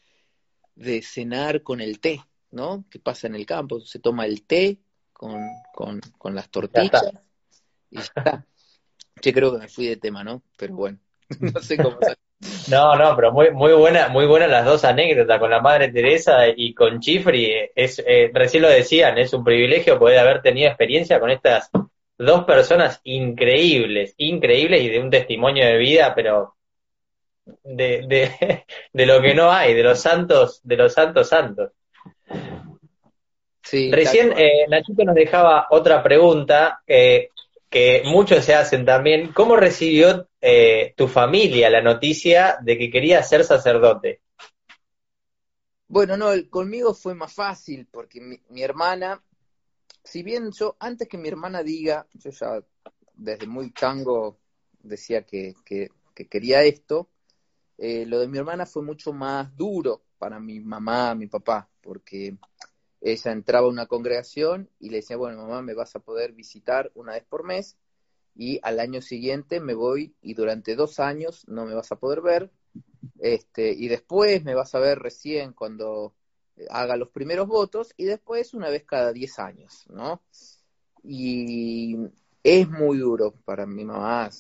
[0.75, 2.85] de cenar con el té, ¿no?
[2.89, 3.79] ¿Qué pasa en el campo?
[3.79, 4.79] Se toma el té
[5.13, 5.39] con,
[5.73, 7.11] con, con las tortillas
[7.89, 8.45] y ya está.
[9.21, 10.43] Yo creo que me fui de tema, ¿no?
[10.57, 10.99] Pero bueno,
[11.39, 11.97] no sé cómo
[12.69, 16.47] No, no, pero muy, muy buena, muy buenas las dos anécdotas con la Madre Teresa
[16.47, 17.69] y con Chifri.
[17.73, 21.69] Es, eh, recién lo decían, es un privilegio poder haber tenido experiencia con estas
[22.17, 26.55] dos personas increíbles, increíbles y de un testimonio de vida, pero
[27.63, 31.71] de, de, de lo que no hay, de los santos, de los santos santos.
[33.63, 37.29] Sí, Recién eh, Nachito nos dejaba otra pregunta eh,
[37.69, 39.31] que muchos se hacen también.
[39.33, 44.21] ¿Cómo recibió eh, tu familia la noticia de que quería ser sacerdote?
[45.87, 49.23] Bueno, no, conmigo fue más fácil porque mi, hermana,
[50.03, 52.63] si bien yo, antes que mi hermana diga, yo ya
[53.13, 54.39] desde muy tango
[54.81, 57.09] decía que, que- que quería esto,
[57.77, 62.37] eh, lo de mi hermana fue mucho más duro para mi mamá, mi papá, porque
[63.05, 66.91] ella entraba a una congregación y le decía, bueno, mamá, me vas a poder visitar
[66.95, 67.77] una vez por mes
[68.35, 72.21] y al año siguiente me voy y durante dos años no me vas a poder
[72.21, 72.51] ver
[73.19, 76.15] este, y después me vas a ver recién cuando
[76.57, 80.23] eh, haga los primeros votos y después una vez cada 10 años, ¿no?
[81.03, 81.95] Y
[82.41, 84.31] es muy duro para mi mamá,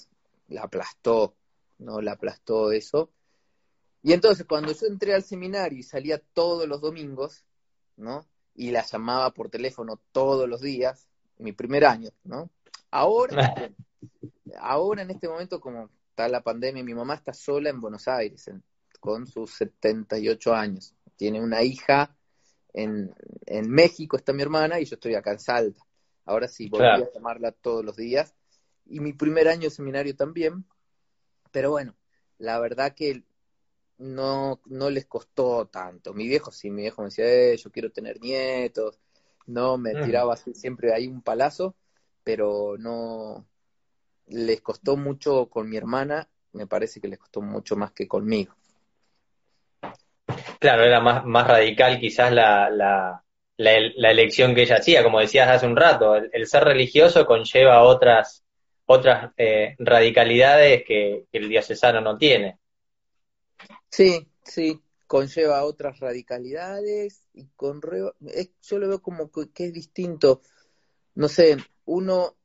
[0.47, 1.35] la aplastó,
[1.77, 2.01] ¿no?
[2.01, 3.11] La aplastó eso.
[4.01, 7.45] Y entonces cuando yo entré al seminario y salía todos los domingos,
[7.97, 8.25] ¿no?
[8.55, 12.49] Y la llamaba por teléfono todos los días, mi primer año, ¿no?
[12.91, 13.35] Ahora,
[14.59, 18.47] ahora en este momento como está la pandemia, mi mamá está sola en Buenos Aires
[18.47, 18.63] en-
[18.99, 20.93] con sus 78 años.
[21.17, 22.15] Tiene una hija
[22.73, 23.13] en,
[23.45, 25.81] en México, está mi hermana, y yo estoy acá en Salta.
[26.25, 27.03] Ahora sí, volví Claro.
[27.05, 28.33] a llamarla todos los días.
[28.85, 30.65] Y mi primer año de seminario también.
[31.51, 31.95] Pero bueno,
[32.37, 33.23] la verdad que
[33.97, 36.13] no, no les costó tanto.
[36.13, 38.99] Mi viejo sí, mi viejo me decía, eh, yo quiero tener nietos.
[39.47, 41.75] No, me tiraba así siempre ahí un palazo,
[42.23, 43.45] pero no
[44.27, 48.55] les costó mucho con mi hermana, me parece que les costó mucho más que conmigo.
[50.59, 53.23] Claro, era más, más radical quizás la, la,
[53.57, 57.25] la, la elección que ella hacía, como decías hace un rato, el, el ser religioso
[57.25, 58.43] conlleva otras,
[58.85, 62.57] otras eh, radicalidades que, que el diocesano no tiene.
[63.95, 69.67] Sí, sí, conlleva otras radicalidades y con re- es- yo lo veo como que, que
[69.67, 70.41] es distinto.
[71.13, 71.55] No sé,
[71.85, 72.35] uno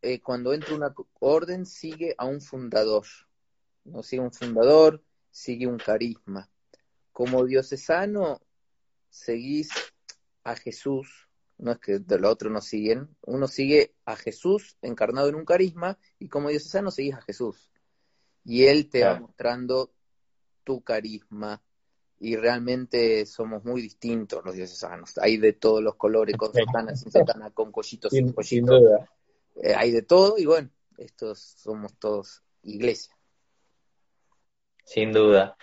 [0.00, 3.04] eh, cuando entra una orden sigue a un fundador,
[3.84, 6.48] no sigue un fundador, sigue un carisma.
[7.12, 8.40] Como diocesano
[9.10, 9.68] seguís
[10.42, 15.28] a Jesús, no es que de lo otro no siguen, uno sigue a Jesús encarnado
[15.28, 17.70] en un carisma y como diocesano seguís a Jesús.
[18.42, 19.92] Y él te va mostrando
[20.64, 21.60] tu carisma
[22.20, 25.18] y realmente somos muy distintos los diocesanos.
[25.18, 28.80] Hay de todos los colores, con sotana, sin sotana, con collitos, sin, collitos.
[28.80, 29.10] duda.
[29.56, 33.14] Eh, hay de todo y bueno, estos somos todos iglesia.
[34.84, 35.56] sin duda.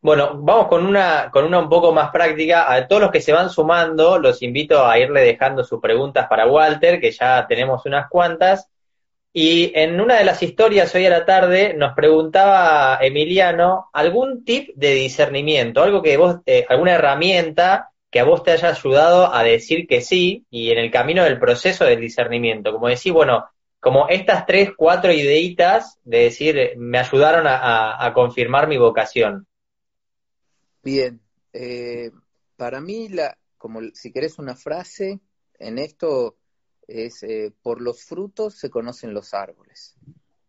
[0.00, 2.72] Bueno, vamos con una, con una un poco más práctica.
[2.72, 6.46] A todos los que se van sumando, los invito a irle dejando sus preguntas para
[6.46, 8.70] Walter, que ya tenemos unas cuantas.
[9.38, 14.70] Y en una de las historias hoy a la tarde nos preguntaba Emiliano algún tip
[14.76, 19.42] de discernimiento, algo que vos, eh, alguna herramienta que a vos te haya ayudado a
[19.42, 22.72] decir que sí y en el camino del proceso del discernimiento.
[22.72, 23.44] Como decir, bueno,
[23.78, 29.46] como estas tres, cuatro ideitas de decir, me ayudaron a confirmar mi vocación.
[30.82, 31.20] Bien,
[31.52, 32.10] eh,
[32.56, 35.20] para mí, la, como si querés una frase,
[35.58, 36.38] en esto
[36.86, 39.96] es eh, por los frutos se conocen los árboles,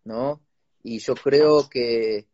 [0.04, 0.42] ¿no?
[0.84, 2.28] Y yo creo que,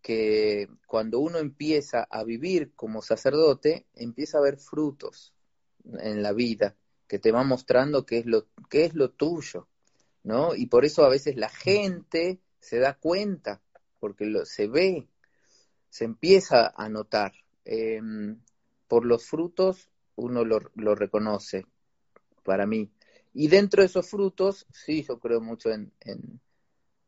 [0.00, 5.34] que cuando uno empieza a vivir como sacerdote, empieza a ver frutos
[5.84, 9.68] en la vida que te va mostrando qué es lo, qué es lo tuyo,
[10.22, 10.54] ¿no?
[10.54, 13.60] Y por eso a veces la gente se da cuenta,
[14.00, 15.08] porque lo, se ve,
[15.90, 17.32] se empieza a notar.
[17.64, 18.00] Eh,
[18.88, 21.66] por los frutos uno lo, lo, reconoce,
[22.42, 22.90] para mí.
[23.34, 26.40] Y dentro de esos frutos, sí, yo creo mucho en, en,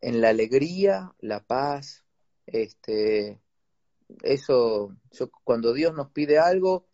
[0.00, 2.04] en la alegría, la paz,
[2.46, 3.40] este,
[4.22, 6.88] eso, yo, cuando Dios nos pide algo,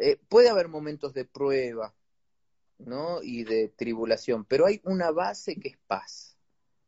[0.00, 1.94] eh, puede haber momentos de prueba,
[2.78, 3.22] ¿no?
[3.22, 6.36] Y de tribulación, pero hay una base que es paz.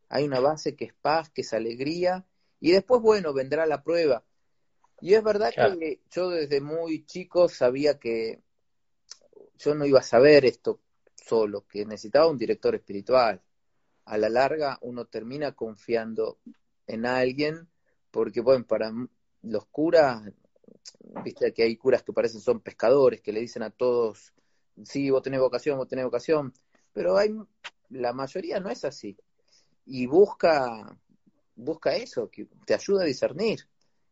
[0.09, 2.25] Hay una base que es paz, que es alegría,
[2.59, 4.25] y después, bueno, vendrá la prueba.
[4.99, 5.79] Y es verdad claro.
[5.79, 8.41] que yo desde muy chico sabía que
[9.57, 10.82] yo no iba a saber esto
[11.25, 13.41] solo, que necesitaba un director espiritual.
[14.05, 16.39] A la larga uno termina confiando
[16.87, 17.67] en alguien,
[18.11, 18.91] porque bueno, para
[19.43, 20.21] los curas,
[21.23, 24.33] viste que hay curas que parecen son pescadores, que le dicen a todos,
[24.83, 26.53] sí, vos tenés vocación, vos tenés vocación,
[26.91, 27.35] pero hay,
[27.89, 29.17] la mayoría no es así.
[29.85, 30.97] Y busca,
[31.55, 33.67] busca eso, que te ayuda a discernir,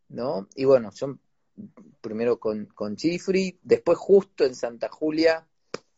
[0.10, 0.48] ¿no?
[0.56, 1.18] Y bueno, yo
[2.02, 5.48] primero con, con Chifri, después justo en Santa Julia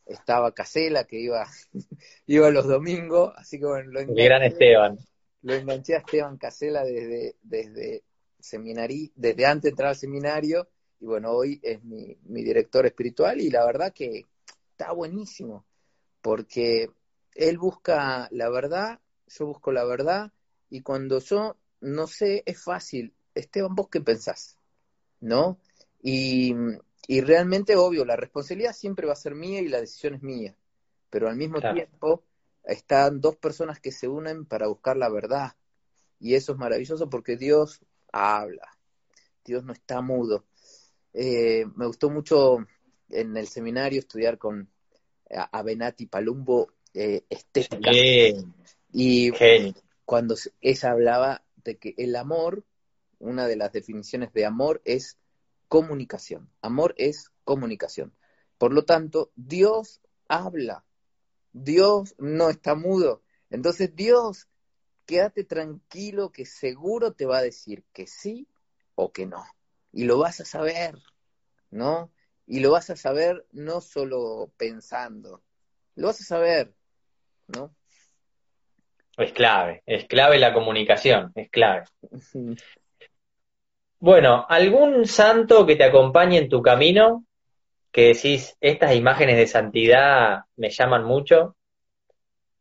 [0.06, 1.46] estaba Casela, que iba,
[2.28, 5.00] iba los domingos, así que bueno, lo enganché, gran Esteban.
[5.42, 8.04] Lo enganché a Esteban Casela desde, desde
[9.16, 10.68] desde antes de entrar al seminario,
[11.00, 14.26] y bueno, hoy es mi, mi director espiritual, y la verdad que
[14.72, 15.66] está buenísimo,
[16.22, 16.90] porque
[17.36, 20.32] él busca la verdad, yo busco la verdad,
[20.70, 23.14] y cuando yo no sé, es fácil.
[23.36, 24.58] Esteban, ¿vos qué pensás?
[25.20, 25.60] ¿No?
[26.02, 26.56] Y,
[27.08, 30.56] y, realmente, obvio, la responsabilidad siempre va a ser mía y la decisión es mía.
[31.10, 31.76] Pero al mismo claro.
[31.76, 32.24] tiempo
[32.64, 35.54] están dos personas que se unen para buscar la verdad.
[36.20, 38.70] Y eso es maravilloso porque Dios habla.
[39.44, 40.46] Dios no está mudo.
[41.14, 42.66] Eh, me gustó mucho
[43.10, 44.70] en el seminario estudiar con
[45.30, 47.92] Abenati Palumbo eh, estética.
[47.92, 48.54] Bien.
[48.92, 49.32] Y
[50.06, 52.64] cuando ella hablaba de que el amor,
[53.20, 55.18] una de las definiciones de amor es
[55.74, 56.52] comunicación.
[56.62, 58.14] Amor es comunicación.
[58.60, 60.86] Por lo tanto, Dios habla.
[61.52, 63.24] Dios no está mudo.
[63.50, 64.48] Entonces, Dios,
[65.08, 68.48] quédate tranquilo que seguro te va a decir que sí
[68.94, 69.44] o que no.
[69.92, 71.00] Y lo vas a saber,
[71.72, 72.12] ¿no?
[72.46, 75.42] Y lo vas a saber no solo pensando,
[75.96, 76.76] lo vas a saber,
[77.48, 77.76] ¿no?
[79.18, 81.86] Es clave, es clave la comunicación, es clave.
[84.04, 87.26] Bueno, ¿algún santo que te acompañe en tu camino?
[87.90, 91.56] Que decís, estas imágenes de santidad me llaman mucho.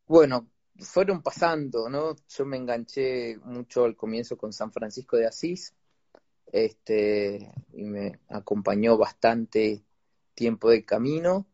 [0.07, 0.46] Bueno,
[0.78, 2.14] fueron pasando, ¿no?
[2.28, 5.74] Yo me enganché mucho al comienzo con San Francisco de Asís,
[6.52, 9.83] este, y me acompañó bastante
[10.35, 11.44] tiempo de camino.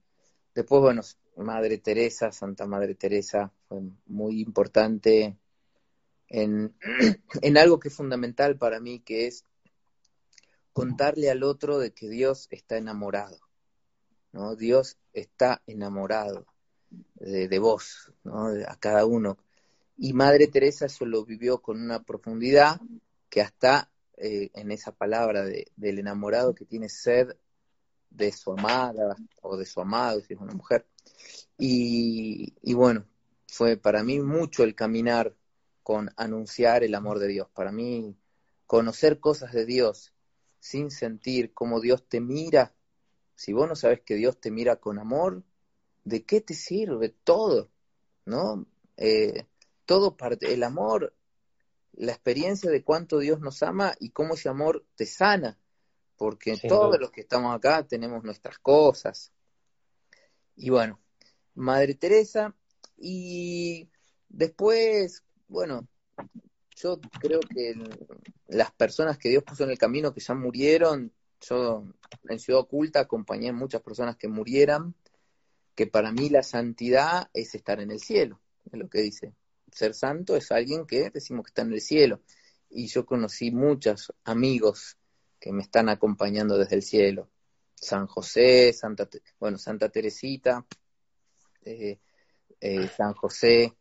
[0.54, 1.00] Después, bueno,
[1.38, 5.38] Madre Teresa, Santa Madre Teresa, fue muy importante
[6.28, 6.74] en,
[7.40, 9.46] en, algo que es fundamental para mí, que es
[10.78, 13.40] contarle al otro de que Dios está enamorado,
[14.30, 14.54] ¿no?
[14.54, 16.46] Dios está enamorado
[17.16, 18.46] de, vos, ¿no?
[18.46, 19.38] A cada uno.
[19.96, 22.80] Y Madre Teresa eso lo vivió con una profundidad
[23.28, 27.30] que hasta eh, en esa palabra de, del enamorado que tiene sed
[28.10, 30.86] de su amada o de su amado, si es una mujer,
[31.56, 33.04] y, y, bueno,
[33.48, 35.34] fue para mí mucho el caminar
[35.82, 37.48] con anunciar el amor de Dios.
[37.52, 38.16] Para mí,
[38.64, 40.12] conocer cosas de Dios
[40.58, 42.74] sin sentir cómo Dios te mira.
[43.34, 45.42] Si vos no sabes que Dios te mira con amor,
[46.04, 47.70] ¿de qué te sirve todo?
[48.24, 48.66] ¿No?
[48.96, 49.46] Eh,
[49.84, 51.14] todo parte, el amor,
[51.92, 55.58] la experiencia de cuánto Dios nos ama y cómo ese amor te sana.
[56.16, 59.32] Porque sí, todos los que estamos acá tenemos nuestras cosas.
[60.56, 60.98] Y bueno,
[61.54, 62.54] Madre Teresa.
[62.96, 63.88] Y
[64.28, 65.86] después, bueno,
[66.76, 67.74] yo creo que
[68.48, 71.84] las personas que Dios puso en el camino que ya murieron, yo
[72.28, 74.94] en Ciudad Oculta acompañé a muchas personas que murieran,
[75.74, 78.40] que para mí la santidad es estar en el cielo,
[78.72, 79.34] es lo que dice.
[79.70, 82.20] Ser santo es alguien que decimos que está en el cielo.
[82.70, 84.96] Y yo conocí muchos amigos
[85.38, 87.28] que me están acompañando desde el cielo.
[87.74, 90.66] San José, Santa, bueno, Santa Teresita,
[91.62, 91.98] eh,
[92.60, 93.76] eh, San José,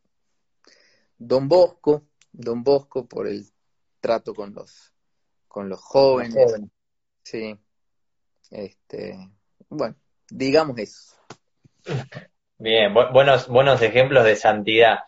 [1.17, 3.49] Don Bosco, Don Bosco por el
[4.07, 4.93] trato con los
[5.47, 6.61] con los jóvenes,
[7.23, 7.57] sí,
[8.51, 9.17] este,
[9.69, 9.95] bueno,
[10.29, 11.15] digamos eso.
[12.59, 14.99] Bien, bu- buenos, buenos ejemplos de santidad.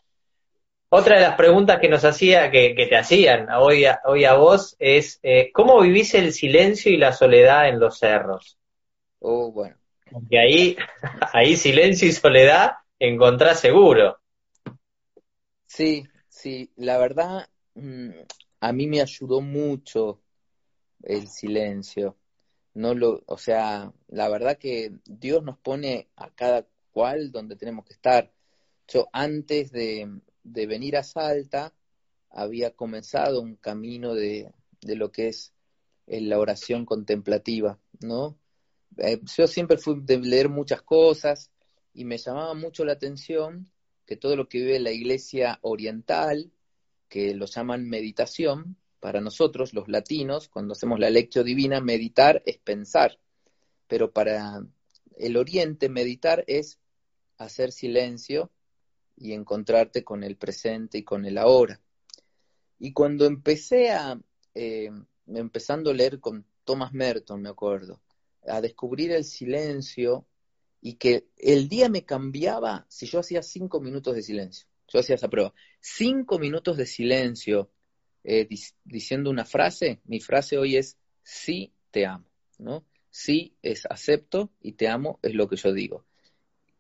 [0.90, 4.36] Otra de las preguntas que nos hacía, que, que te hacían hoy a, hoy a
[4.36, 8.60] vos, es eh, ¿cómo vivís el silencio y la soledad en los cerros?
[9.22, 9.78] Oh, bueno,
[10.12, 10.78] Porque ahí,
[11.34, 14.20] ahí silencio y soledad encontrás seguro.
[15.66, 18.10] sí, sí, la verdad, mm,
[18.60, 20.22] a mí me ayudó mucho
[21.04, 22.18] el silencio.
[22.74, 27.86] No lo, o sea, la verdad que Dios nos pone a cada cual donde tenemos
[27.86, 28.32] que estar.
[28.88, 31.74] Yo antes de, de venir a Salta
[32.30, 34.52] había comenzado un camino de,
[34.82, 35.54] de lo que es
[36.08, 38.38] eh, la oración contemplativa, ¿no?
[38.98, 41.52] Eh, yo siempre fui de leer muchas cosas
[41.94, 43.72] y me llamaba mucho la atención
[44.06, 46.52] que todo lo que vive la iglesia oriental,
[47.10, 52.58] que lo llaman meditación, para nosotros los latinos, cuando hacemos la lectio divina, meditar es
[52.58, 53.20] pensar,
[53.88, 54.62] pero para
[55.18, 56.80] el oriente meditar es
[57.38, 58.52] hacer silencio
[59.16, 61.82] y encontrarte con el presente y con el ahora.
[62.78, 64.20] Y cuando empecé a,
[64.54, 64.90] eh,
[65.28, 68.02] empezando a leer con Thomas Merton, me acuerdo,
[68.48, 70.26] a descubrir el silencio
[70.82, 74.69] y que el día me cambiaba si yo hacía cinco minutos de silencio.
[74.92, 75.54] Yo hacía esa prueba.
[75.80, 77.72] Cinco minutos de silencio
[78.24, 80.02] eh, dic- diciendo una frase.
[80.06, 82.26] Mi frase hoy es sí te amo,
[82.58, 82.86] ¿no?
[83.10, 86.06] Sí es acepto y te amo es lo que yo digo.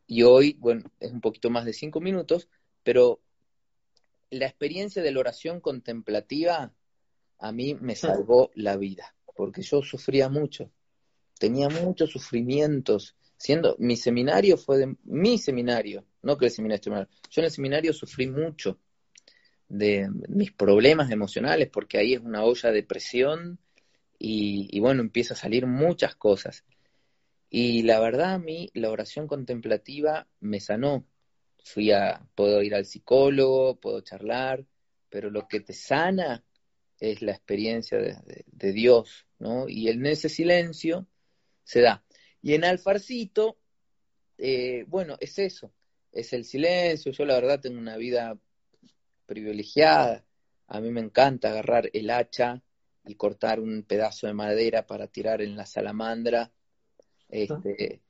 [0.07, 2.49] Y hoy, bueno, es un poquito más de cinco minutos,
[2.83, 3.21] pero
[4.31, 6.73] la experiencia de la oración contemplativa
[7.39, 10.71] a mí me salvó la vida, porque yo sufría mucho,
[11.39, 17.41] tenía muchos sufrimientos, siendo mi seminario fue de mi seminario, no que el seminario, yo
[17.41, 18.79] en el seminario sufrí mucho
[19.67, 23.59] de mis problemas emocionales, porque ahí es una olla de presión
[24.17, 26.65] y, bueno, empieza a salir muchas cosas.
[27.49, 31.05] Y la verdad a mí la oración contemplativa me sanó.
[31.63, 34.65] Fui a, puedo ir al psicólogo, puedo charlar,
[35.09, 36.43] pero lo que te sana
[36.99, 39.69] es la experiencia de Dios, ¿no?
[39.69, 41.07] Y en ese silencio
[41.63, 42.03] se da.
[42.41, 43.57] Y en Alfarcito,
[44.37, 45.73] eh, bueno, es eso,
[46.11, 47.11] es el silencio.
[47.11, 48.37] Yo la verdad tengo una vida
[49.25, 50.25] privilegiada.
[50.67, 52.61] A mí me encanta agarrar el hacha
[53.05, 56.51] y cortar un pedazo de madera para tirar en la salamandra.
[57.29, 58.01] Este,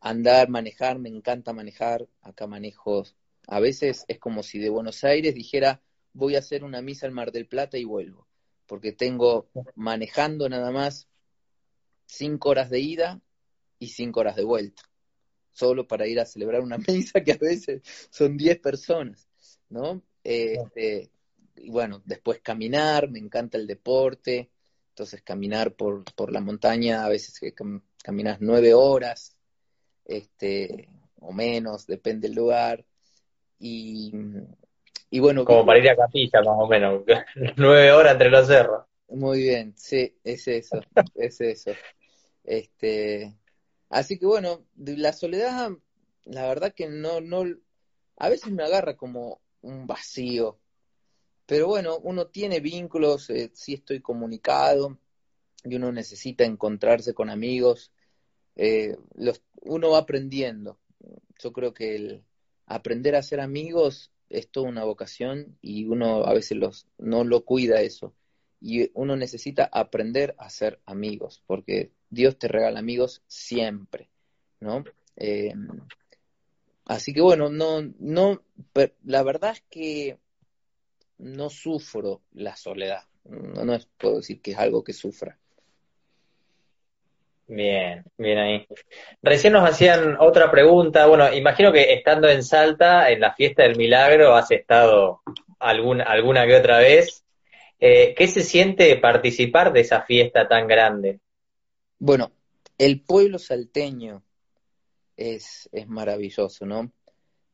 [0.00, 2.08] andar, manejar, me encanta manejar.
[2.20, 3.04] Acá manejo.
[3.46, 5.82] A veces es como si de Buenos Aires dijera,
[6.12, 8.26] voy a hacer una misa al Mar del Plata y vuelvo.
[8.66, 11.08] Porque tengo manejando nada más
[12.06, 13.20] cinco horas de ida
[13.78, 14.82] y cinco horas de vuelta.
[15.54, 17.80] Solo para ir a celebrar una misa que a veces
[18.10, 19.28] son diez personas,
[19.70, 20.02] ¿no?
[20.22, 21.10] Este,
[21.56, 24.50] y bueno, después caminar, me encanta el deporte,
[24.90, 29.34] entonces caminar por, por la montaña, a veces que cam caminas nueve horas,
[30.04, 30.88] este,
[31.20, 32.84] o menos, depende del lugar.
[33.58, 34.12] Y,
[35.10, 35.44] y bueno.
[35.44, 37.02] Como para ir a capilla, más o menos,
[37.56, 38.84] nueve horas entre los cerros.
[39.08, 40.80] Muy bien, sí, es eso,
[41.14, 41.70] es eso.
[42.42, 43.34] Este,
[43.88, 45.70] así que bueno, la soledad,
[46.24, 47.44] la verdad que no, no,
[48.16, 50.58] a veces me agarra como un vacío,
[51.46, 54.98] pero bueno, uno tiene vínculos, eh, sí estoy comunicado
[55.62, 57.92] y uno necesita encontrarse con amigos,
[58.56, 60.78] eh, los, uno va aprendiendo.
[61.38, 62.24] Yo creo que el
[62.66, 67.44] aprender a ser amigos es toda una vocación y uno a veces los, no lo
[67.44, 68.14] cuida eso.
[68.60, 74.08] Y uno necesita aprender a ser amigos, porque Dios te regala amigos siempre,
[74.60, 74.84] ¿no?
[75.16, 75.52] Eh,
[76.86, 78.42] así que bueno, no, no,
[79.04, 80.18] la verdad es que
[81.18, 83.04] no sufro la soledad.
[83.24, 85.38] No, no puedo decir que es algo que sufra.
[87.46, 88.66] Bien, bien ahí.
[89.22, 91.06] Recién nos hacían otra pregunta.
[91.06, 95.20] Bueno, imagino que estando en Salta, en la fiesta del milagro, has estado
[95.58, 97.24] alguna, alguna que otra vez.
[97.78, 101.20] Eh, ¿Qué se siente participar de esa fiesta tan grande?
[102.06, 102.32] Bueno,
[102.76, 104.22] el pueblo salteño
[105.16, 106.92] es, es maravilloso, ¿no?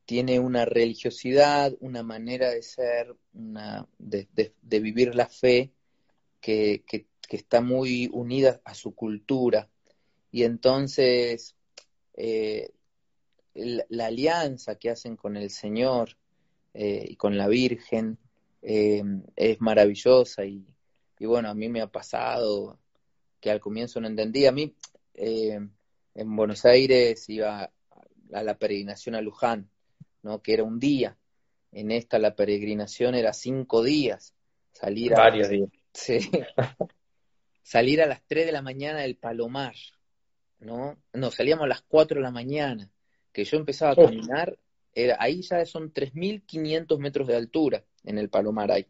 [0.06, 5.70] Tiene una religiosidad, una manera de ser, una, de, vivir la fe
[6.40, 9.68] que, que, está muy unida a su cultura.
[10.32, 11.54] Y entonces
[12.14, 12.72] eh,
[13.54, 16.16] la, la alianza que hacen con el Señor
[16.74, 18.18] eh, y con la Virgen
[18.62, 19.04] eh,
[19.36, 20.66] es maravillosa y,
[21.20, 22.80] y bueno, a mí me ha pasado
[23.40, 24.50] que al comienzo no entendía.
[24.50, 24.74] A mí
[25.14, 25.58] eh,
[26.14, 27.70] en Buenos Aires iba
[28.32, 29.70] a la peregrinación a Luján,
[30.22, 30.42] ¿no?
[30.42, 31.16] que era un día.
[31.72, 34.34] En esta la peregrinación era cinco días.
[34.72, 35.70] Salir a, Varios días.
[35.94, 36.18] sí,
[37.62, 39.74] salir a las 3 de la mañana del Palomar,
[40.58, 40.96] ¿no?
[41.12, 42.90] No, salíamos a las 4 de la mañana,
[43.32, 44.58] que yo empezaba a caminar,
[44.92, 48.86] era, ahí ya son 3.500 metros de altura en el Palomar ahí.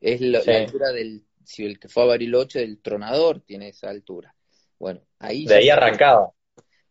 [0.00, 0.28] Es Sí.
[0.30, 4.34] la altura del, si el que fue a Bariloche, del Tronador tiene esa altura.
[4.78, 6.30] Bueno, ahí De ahí arrancaba.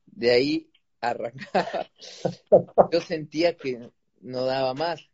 [0.08, 1.88] de ahí arrancaba.
[2.92, 3.92] Yo sentía que
[4.22, 5.08] no daba más.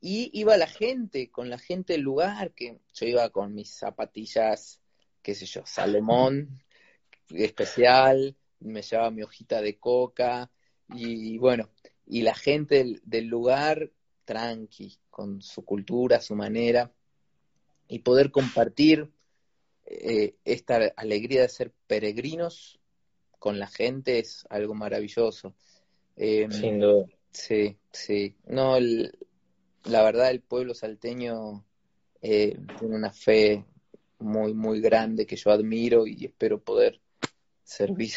[0.00, 4.80] Y iba la gente, con la gente del lugar, que yo iba con mis zapatillas,
[5.22, 6.48] qué sé yo, Salomón,
[7.28, 10.50] especial, me llevaba mi hojita de coca,
[10.88, 11.68] y bueno,
[12.06, 13.90] y la gente del, del lugar,
[14.24, 16.90] tranqui, con su cultura, su manera,
[17.90, 19.10] y poder compartir
[19.84, 22.80] eh, esta alegría de ser peregrinos
[23.38, 25.54] con la gente es algo maravilloso.
[26.16, 27.06] Eh, Sin duda.
[27.32, 28.36] Sí, sí.
[28.46, 29.12] No, el-
[29.84, 31.64] la verdad el pueblo salteño
[32.22, 33.64] eh, tiene una fe
[34.18, 37.00] muy, muy grande que yo admiro y espero poder
[37.64, 38.12] servir.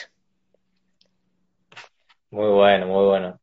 [2.31, 3.39] Muy bueno, muy bueno.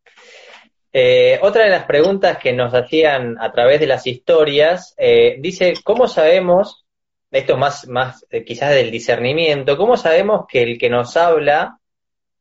[0.92, 5.74] Eh, otra de las preguntas que nos hacían a través de las historias, eh, dice,
[5.84, 6.84] ¿cómo sabemos,
[7.30, 11.78] esto más, más eh, quizás del discernimiento, cómo sabemos que el que nos habla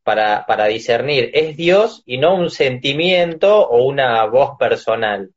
[0.02, 5.32] para, para discernir es Dios y no un sentimiento o una voz personal?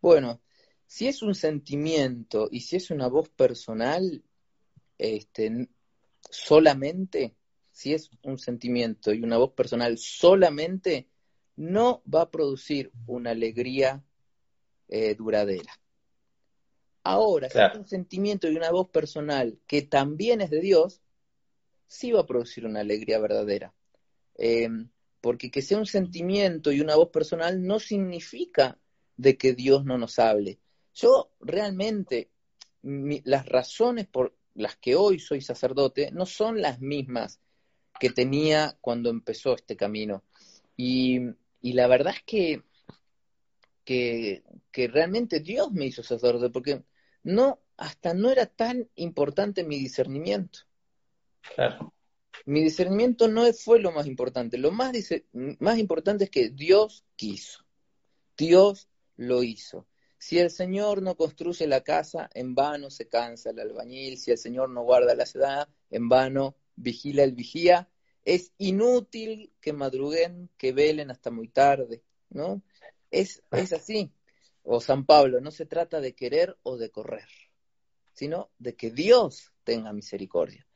[0.00, 0.40] Bueno,
[0.86, 4.22] si es un sentimiento y si es una voz personal,
[4.98, 5.68] este,
[6.28, 7.36] solamente,
[7.70, 11.06] si es un sentimiento y una voz personal solamente,
[11.56, 14.02] no va a producir una alegría
[14.88, 15.72] eh, duradera.
[17.04, 21.00] Ahora, si es un sentimiento y una voz personal que también es de Dios,
[21.86, 23.74] sí va a producir una alegría verdadera.
[24.36, 24.68] Eh,
[25.20, 28.78] porque que sea un sentimiento y una voz personal no significa
[29.16, 30.58] de que Dios no nos hable.
[30.94, 32.30] Yo realmente,
[32.82, 37.40] mi- las razones por las que hoy soy sacerdote no son las mismas
[38.00, 40.24] que tenía cuando empezó este camino.
[40.76, 41.20] Y,
[41.62, 42.62] y la verdad es que,
[43.84, 46.84] que, que realmente Dios me hizo sacerdote, porque
[47.22, 50.60] no, hasta no era tan importante mi discernimiento.
[51.54, 51.94] Claro.
[52.44, 54.58] Mi discernimiento no fue lo más importante.
[54.58, 57.64] Lo más, dice- más importante es que Dios quiso.
[58.36, 59.86] Dios lo hizo.
[60.18, 64.18] Si el Señor no construye la casa, en vano se cansa el albañil.
[64.18, 67.88] Si el Señor no guarda la ciudad, en vano vigila el vigía.
[68.24, 72.62] Es inútil que madruguen, que velen hasta muy tarde, ¿no?
[73.10, 74.12] Es, es así.
[74.62, 77.28] O San Pablo, no se trata de querer o de correr,
[78.12, 80.66] sino de que Dios tenga misericordia.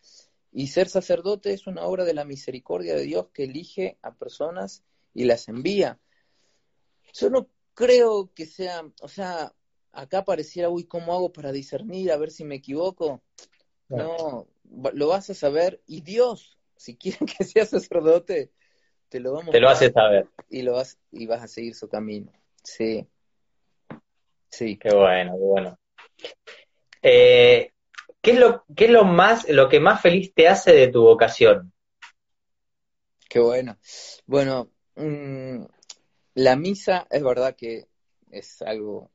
[0.53, 4.83] Y ser sacerdote es una obra de la misericordia de Dios que elige a personas
[5.15, 6.01] y las envía.
[7.13, 9.55] Yo no creo que sea, o sea,
[9.93, 12.11] acá pareciera, uy, ¿cómo hago para discernir?
[12.11, 13.23] A ver si me equivoco.
[13.89, 18.51] No, lo vas a saber y Dios, si quieren que seas sacerdote,
[19.09, 20.29] te lo vamos Te lo hace saber.
[20.49, 22.33] y lo vas y vas a seguir su camino.
[22.63, 23.07] Sí.
[24.49, 24.79] Sí.
[24.79, 25.79] Qué bueno, qué bueno.
[27.03, 27.73] Eh,
[28.21, 31.03] ¿qué es lo, qué es lo más, lo que más feliz te hace de tu
[31.03, 31.73] vocación?
[33.29, 33.79] Qué bueno.
[34.27, 35.65] Bueno, mm,
[36.35, 37.87] la misa es verdad que
[38.31, 39.11] es algo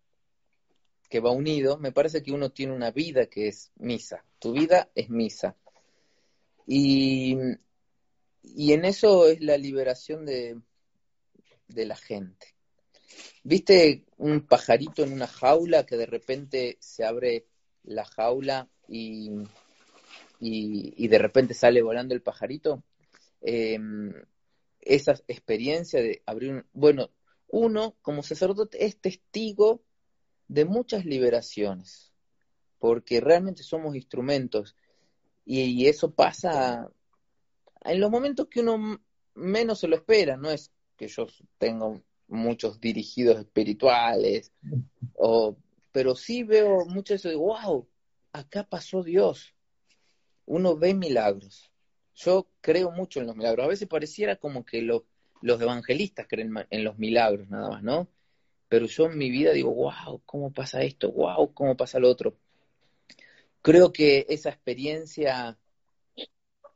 [1.10, 1.78] que va unido.
[1.78, 4.24] Me parece que uno tiene una vida que es misa.
[4.40, 5.56] Tu vida es misa.
[6.68, 7.38] Y,
[8.44, 10.60] y en eso es la liberación de,
[11.68, 12.56] de la gente.
[13.44, 17.48] ¿Viste un pajarito en una jaula que de repente se abre
[17.84, 19.32] la jaula y,
[20.40, 22.84] y, de repente sale volando el pajarito?
[23.42, 23.80] Eh,
[24.80, 26.66] esa experiencia de abrir un...
[26.74, 27.10] Bueno,
[27.48, 29.84] uno como sacerdote es testigo
[30.48, 32.12] de muchas liberaciones,
[32.80, 34.76] porque realmente somos instrumentos
[35.46, 36.90] y, eso pasa
[37.84, 39.02] en los momentos que uno
[39.36, 41.28] menos se lo espera, no es que yo
[41.58, 44.52] tengo muchos dirigidos espirituales,
[45.16, 45.58] o,
[45.92, 47.88] pero sí veo mucho eso de, wow,
[48.34, 49.54] acá pasó Dios.
[50.46, 51.72] Uno ve milagros.
[52.16, 53.66] Yo creo mucho en los milagros.
[53.66, 55.06] A veces pareciera como que lo-
[55.42, 58.08] los evangelistas creen en los milagros nada más, ¿no?
[58.70, 61.12] Pero yo en mi vida digo, wow, ¿cómo pasa esto?
[61.12, 62.38] Wow, ¿cómo pasa lo otro?
[63.62, 65.58] Creo que esa experiencia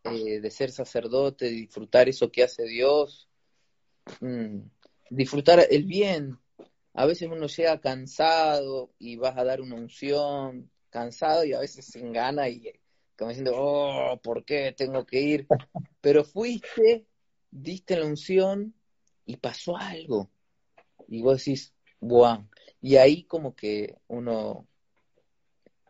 [0.04, 3.28] eh, de ser sacerdote, de disfrutar eso que hace Dios,
[4.22, 4.60] mm,
[5.10, 6.38] disfrutar el bien.
[6.94, 11.86] A veces uno llega cansado y vas a dar una unción, cansado y a veces
[11.86, 12.72] sin gana y
[13.18, 15.48] como diciendo, oh, ¿por qué tengo que ir?
[16.02, 17.06] Pero fuiste,
[17.50, 18.74] diste la unción
[19.26, 20.30] y pasó algo.
[21.08, 22.48] Y vos decís, wow.
[22.82, 24.68] Y ahí como que uno,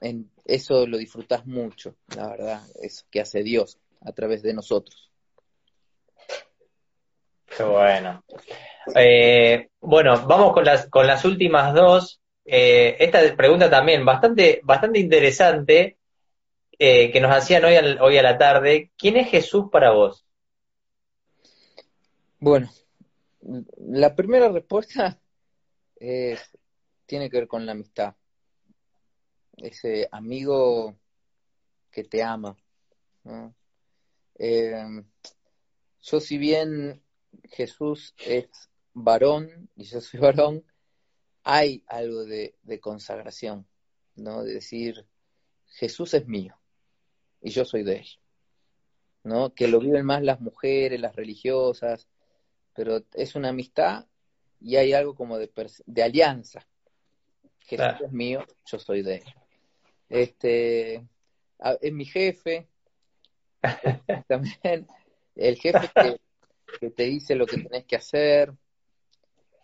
[0.02, 5.12] en eso lo disfrutas mucho, la verdad, eso que hace Dios a través de nosotros.
[7.46, 8.24] Qué bueno.
[8.96, 12.22] Eh, bueno, vamos con las, con las últimas dos.
[12.44, 15.98] Eh, esta pregunta también bastante, bastante interesante
[16.78, 18.92] eh, que nos hacían hoy, al- hoy a la tarde.
[18.98, 20.26] ¿Quién es Jesús para vos?
[22.40, 22.70] Bueno,
[23.78, 25.20] la primera respuesta
[25.96, 26.42] es,
[27.06, 28.14] tiene que ver con la amistad.
[29.58, 30.96] Ese amigo
[31.92, 32.58] que te ama.
[33.24, 33.56] ¿no?
[34.38, 35.04] Eh,
[36.02, 37.02] yo si bien
[37.46, 38.50] Jesús es
[38.94, 40.64] varón y yo soy varón,
[41.44, 43.68] hay algo de, de consagración,
[44.16, 44.44] ¿no?
[44.44, 45.06] De decir,
[45.68, 46.58] Jesús es mío
[47.42, 48.08] y yo soy de él,
[49.24, 49.54] ¿no?
[49.54, 52.08] Que lo viven más las mujeres, las religiosas,
[52.74, 54.08] pero es una amistad
[54.60, 56.68] y hay algo como de, alianza.
[57.60, 58.06] Jesús Claro.
[58.06, 59.24] es mío, yo soy de él.
[60.10, 61.06] Este,
[61.82, 62.68] es mi jefe,
[64.28, 64.88] también
[65.36, 66.20] el jefe que,
[66.80, 68.54] que te dice lo que tenés que hacer.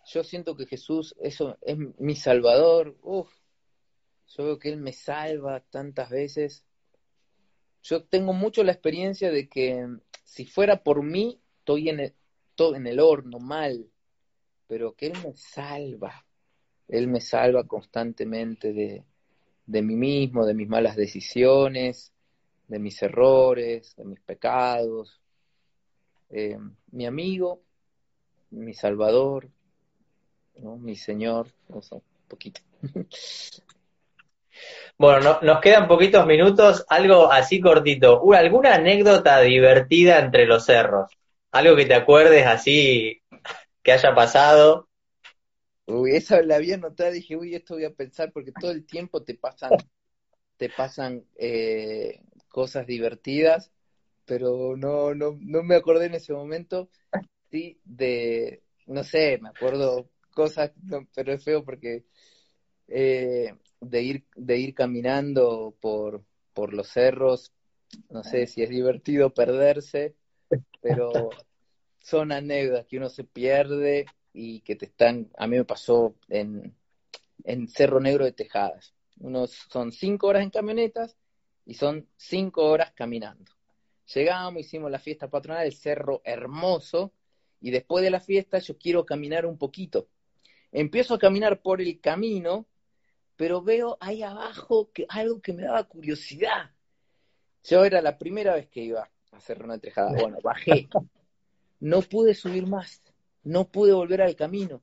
[0.06, 2.96] Yo siento que Jesús eso es mi salvador.
[3.02, 3.32] Uf,
[4.36, 6.64] yo veo que Él me salva tantas veces.
[7.82, 9.86] Yo tengo mucho la experiencia de que
[10.24, 12.14] si fuera por mí, estoy en el,
[12.54, 13.90] to- en el horno mal,
[14.66, 16.26] pero que Él me salva.
[16.88, 19.04] Él me salva constantemente de,
[19.66, 22.12] de mí mismo, de mis malas decisiones,
[22.68, 25.20] de mis errores, de mis pecados.
[26.30, 26.58] Eh,
[26.90, 27.60] mi amigo,
[28.50, 29.48] mi salvador,
[30.56, 31.82] mi Señor, un
[32.28, 32.60] poquito.
[34.98, 38.20] Bueno, no- nos quedan poquitos minutos, algo así cortito.
[38.34, 41.10] ¿Alguna anécdota divertida entre los cerros?
[41.50, 43.20] Algo que te acuerdes así
[43.82, 44.88] que haya pasado.
[45.86, 49.22] Uy, esa la había notado, dije, uy, esto voy a pensar porque todo el tiempo
[49.22, 49.72] te pasan,
[50.56, 53.72] te pasan eh, cosas divertidas,
[54.24, 56.88] pero no, no, no me acordé en ese momento,
[57.50, 60.72] sí, de, no sé, me acuerdo cosas,
[61.14, 62.04] pero es feo porque
[62.88, 67.52] eh, de ir, de ir caminando por, por los cerros,
[68.08, 70.14] no sé si es divertido perderse,
[70.80, 71.30] pero
[72.00, 76.74] son anécdotas que uno se pierde y que te están, a mí me pasó en,
[77.44, 78.94] en Cerro Negro de Tejadas.
[79.18, 81.16] Unos son cinco horas en camionetas
[81.64, 83.52] y son cinco horas caminando.
[84.14, 87.12] Llegamos, hicimos la fiesta patronal, el cerro hermoso,
[87.60, 90.08] y después de la fiesta yo quiero caminar un poquito.
[90.72, 92.66] Empiezo a caminar por el camino,
[93.36, 96.70] pero veo ahí abajo que, algo que me daba curiosidad.
[97.64, 100.20] Yo era la primera vez que iba a Cerro Negro de Tejadas.
[100.20, 100.88] Bueno, bajé.
[101.84, 103.02] No pude subir más,
[103.44, 104.82] no pude volver al camino.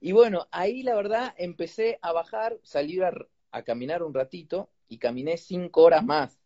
[0.00, 3.12] Y bueno, ahí la verdad empecé a bajar, salir a,
[3.52, 6.38] a caminar un ratito y caminé cinco horas más,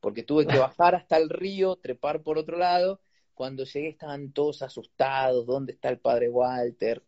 [0.00, 3.00] porque tuve que bajar hasta el río, trepar por otro lado.
[3.34, 7.02] Cuando llegué estaban todos asustados, ¿dónde está el padre Walter?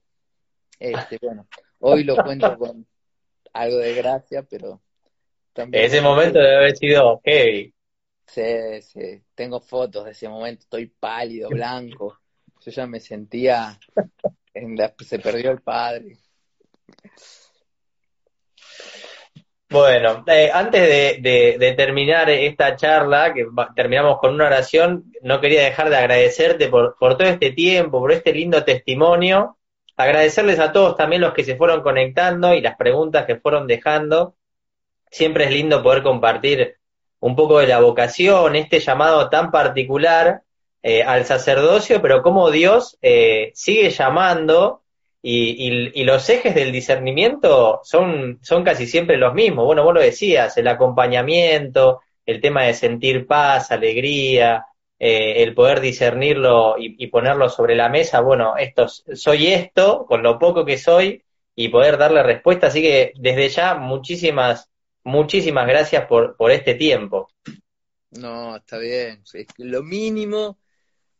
[0.78, 1.46] Este, bueno,
[1.80, 2.86] hoy lo cuento con
[3.52, 4.80] algo de gracia, pero
[5.52, 5.84] también...
[5.84, 7.74] Ese momento debe haber sido heavy.
[8.26, 12.18] Sí, sí, tengo fotos de ese momento, estoy pálido, blanco.
[12.64, 13.78] Yo ya me sentía,
[14.54, 16.16] en la- se perdió el padre.
[19.68, 25.90] Bueno, eh, antes de, terminar esta charla, que terminamos con una oración, no quería dejar
[25.90, 29.58] de agradecerte por todo este tiempo, por este lindo testimonio.
[29.96, 34.36] Agradecerles a todos también los que se fueron conectando y las preguntas que fueron dejando.
[35.10, 36.78] Siempre es lindo poder compartir
[37.20, 40.42] un poco de la vocación, este llamado tan particular
[40.86, 44.82] eh, al sacerdocio, pero cómo Dios eh, sigue llamando
[45.22, 49.64] y, los ejes del discernimiento son, son casi siempre los mismos.
[49.64, 54.66] Bueno, vos lo decías, el acompañamiento, el tema de sentir paz, alegría,
[54.98, 58.20] eh, el poder discernirlo y, ponerlo sobre la mesa.
[58.20, 61.22] Bueno, esto, soy esto, con lo poco que soy,
[61.56, 62.66] y poder darle respuesta.
[62.66, 64.68] Así que desde ya, muchísimas,
[65.02, 67.30] muchísimas gracias por, por este tiempo.
[68.10, 69.22] No, está bien.
[69.32, 70.58] Es lo mínimo,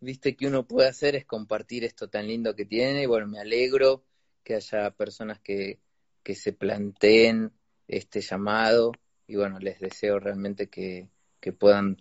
[0.05, 3.03] viste, que uno puede hacer es compartir esto tan lindo que tiene.
[3.03, 4.05] Y bueno, me alegro
[4.43, 5.81] que haya personas que,
[6.23, 7.53] que se planteen
[7.89, 8.93] este llamado
[9.27, 11.09] y bueno, les deseo realmente que,
[11.41, 11.97] que puedan,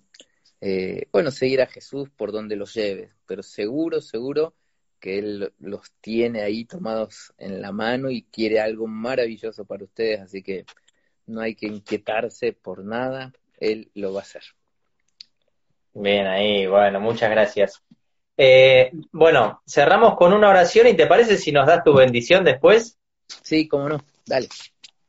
[0.62, 4.56] eh, bueno, seguir a Jesús por donde los lleve, pero seguro, seguro
[4.99, 10.22] que Él los tiene ahí tomados en la mano y quiere algo maravilloso para ustedes,
[10.22, 10.66] así que
[11.26, 14.43] no hay que inquietarse por nada, Él lo va a hacer.
[15.94, 17.82] Bien, ahí, bueno, muchas gracias.
[18.36, 22.98] Eh, bueno, cerramos con una oración y te parece si nos das tu bendición después?
[23.28, 24.48] Sí, cómo no, dale.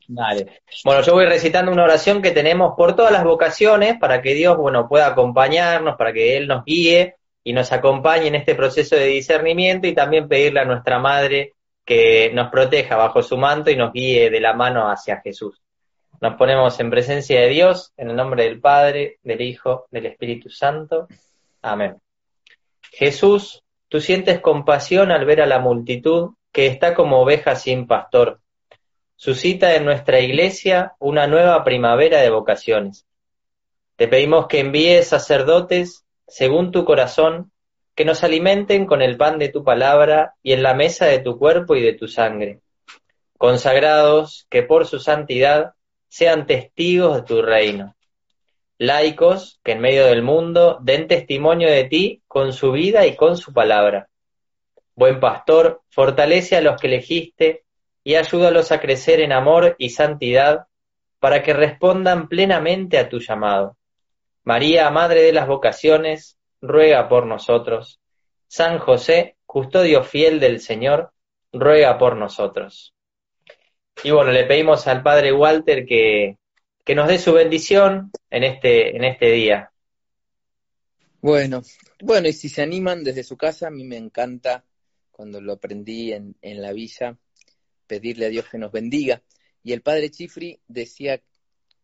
[0.07, 0.61] Dale.
[0.85, 4.57] Bueno, yo voy recitando una oración que tenemos por todas las vocaciones para que Dios,
[4.57, 9.07] bueno, pueda acompañarnos, para que Él nos guíe y nos acompañe en este proceso de
[9.07, 11.55] discernimiento y también pedirle a nuestra Madre
[11.85, 15.61] que nos proteja bajo su manto y nos guíe de la mano hacia Jesús.
[16.25, 20.49] Nos ponemos en presencia de Dios, en el nombre del Padre, del Hijo, del Espíritu
[20.49, 21.07] Santo.
[21.61, 22.01] Amén.
[22.93, 28.41] Jesús, tú sientes compasión al ver a la multitud que está como oveja sin pastor.
[29.17, 33.05] Suscita en nuestra iglesia una nueva primavera de vocaciones.
[33.97, 37.53] Te pedimos que envíes sacerdotes según tu corazón,
[37.95, 41.39] que nos alimenten con el pan de tu palabra y en la mesa de tu
[41.39, 42.61] cuerpo y de tu sangre.
[43.37, 45.75] Consagrados que por su santidad
[46.09, 47.97] sean testigos de tu reino.
[48.79, 53.37] Laicos que en medio del mundo den testimonio de ti con su vida y con
[53.37, 54.09] su palabra.
[54.97, 57.65] Buen pastor, fortalece a los que elegiste
[58.05, 60.67] y ayúdalos a crecer en amor y santidad
[61.19, 63.77] para que respondan plenamente a tu llamado.
[64.43, 68.01] María, Madre de las Vocaciones, ruega por nosotros.
[68.47, 71.13] San José, custodio fiel del Señor,
[71.53, 72.95] ruega por nosotros.
[74.03, 76.39] Y bueno, le pedimos al Padre Walter que,
[76.85, 79.73] que nos dé su bendición en este, en este día.
[81.21, 81.63] Bueno,
[82.03, 84.65] bueno, y si se animan desde su casa, a mí me encanta
[85.11, 87.17] cuando lo aprendí en, en la villa,
[87.87, 89.23] pedirle a Dios que nos bendiga.
[89.63, 91.23] Y el padre Chifri decía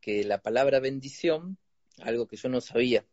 [0.00, 1.56] que la palabra bendición,
[2.02, 3.06] algo que yo no sabía,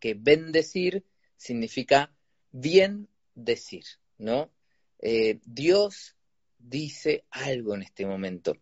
[0.00, 1.04] que bendecir
[1.36, 2.12] significa
[2.50, 3.84] bien decir,
[4.18, 4.50] ¿no?
[4.98, 6.16] Eh, Dios
[6.58, 8.56] dice algo en este momento.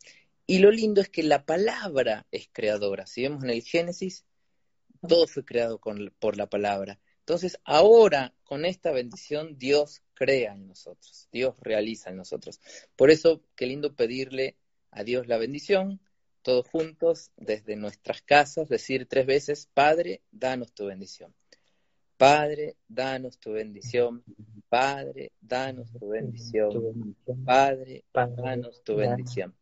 [0.46, 3.06] Y lo lindo es que la palabra es creadora.
[3.06, 4.24] Si vemos en el Génesis,
[5.06, 7.00] todo fue creado con, por la palabra.
[7.20, 12.60] Entonces, ahora, con esta bendición, Dios crea en nosotros, Dios realiza en nosotros.
[12.94, 14.56] Por eso, qué lindo pedirle
[14.92, 16.00] a Dios la bendición,
[16.42, 21.34] todos juntos, desde nuestras casas, decir tres veces, Padre, danos tu bendición.
[22.16, 24.22] Padre, danos tu bendición.
[24.68, 27.16] Padre, danos tu bendición.
[27.44, 29.54] Padre, danos tu bendición.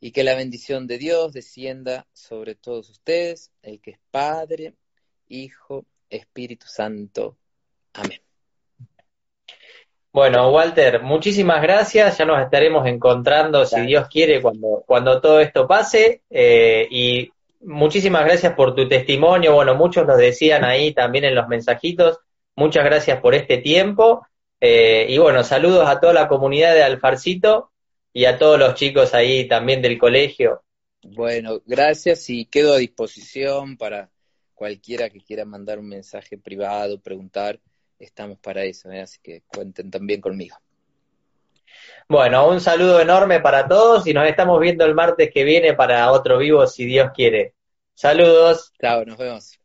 [0.00, 4.74] Y que la bendición de Dios descienda sobre todos ustedes, el que es Padre,
[5.28, 7.36] Hijo, Espíritu Santo.
[7.92, 8.20] Amén.
[10.12, 12.18] Bueno, Walter, muchísimas gracias.
[12.18, 16.22] Ya nos estaremos encontrando, si Dios quiere, cuando, cuando todo esto pase.
[16.28, 17.30] Eh, y
[17.60, 19.54] muchísimas gracias por tu testimonio.
[19.54, 22.18] Bueno, muchos lo decían ahí también en los mensajitos.
[22.56, 24.26] Muchas gracias por este tiempo.
[24.60, 27.70] Eh, y bueno, saludos a toda la comunidad de Alfarcito
[28.12, 30.62] y a todos los chicos ahí también del colegio.
[31.02, 34.10] Bueno, gracias y quedo a disposición para
[34.54, 37.58] cualquiera que quiera mandar un mensaje privado, preguntar,
[37.98, 39.00] estamos para eso, ¿eh?
[39.00, 40.56] así que cuenten también conmigo.
[42.10, 46.10] Bueno, un saludo enorme para todos y nos estamos viendo el martes que viene para
[46.10, 47.54] otro vivo, si Dios quiere.
[47.94, 48.72] Saludos.
[48.80, 49.59] Chao, nos vemos.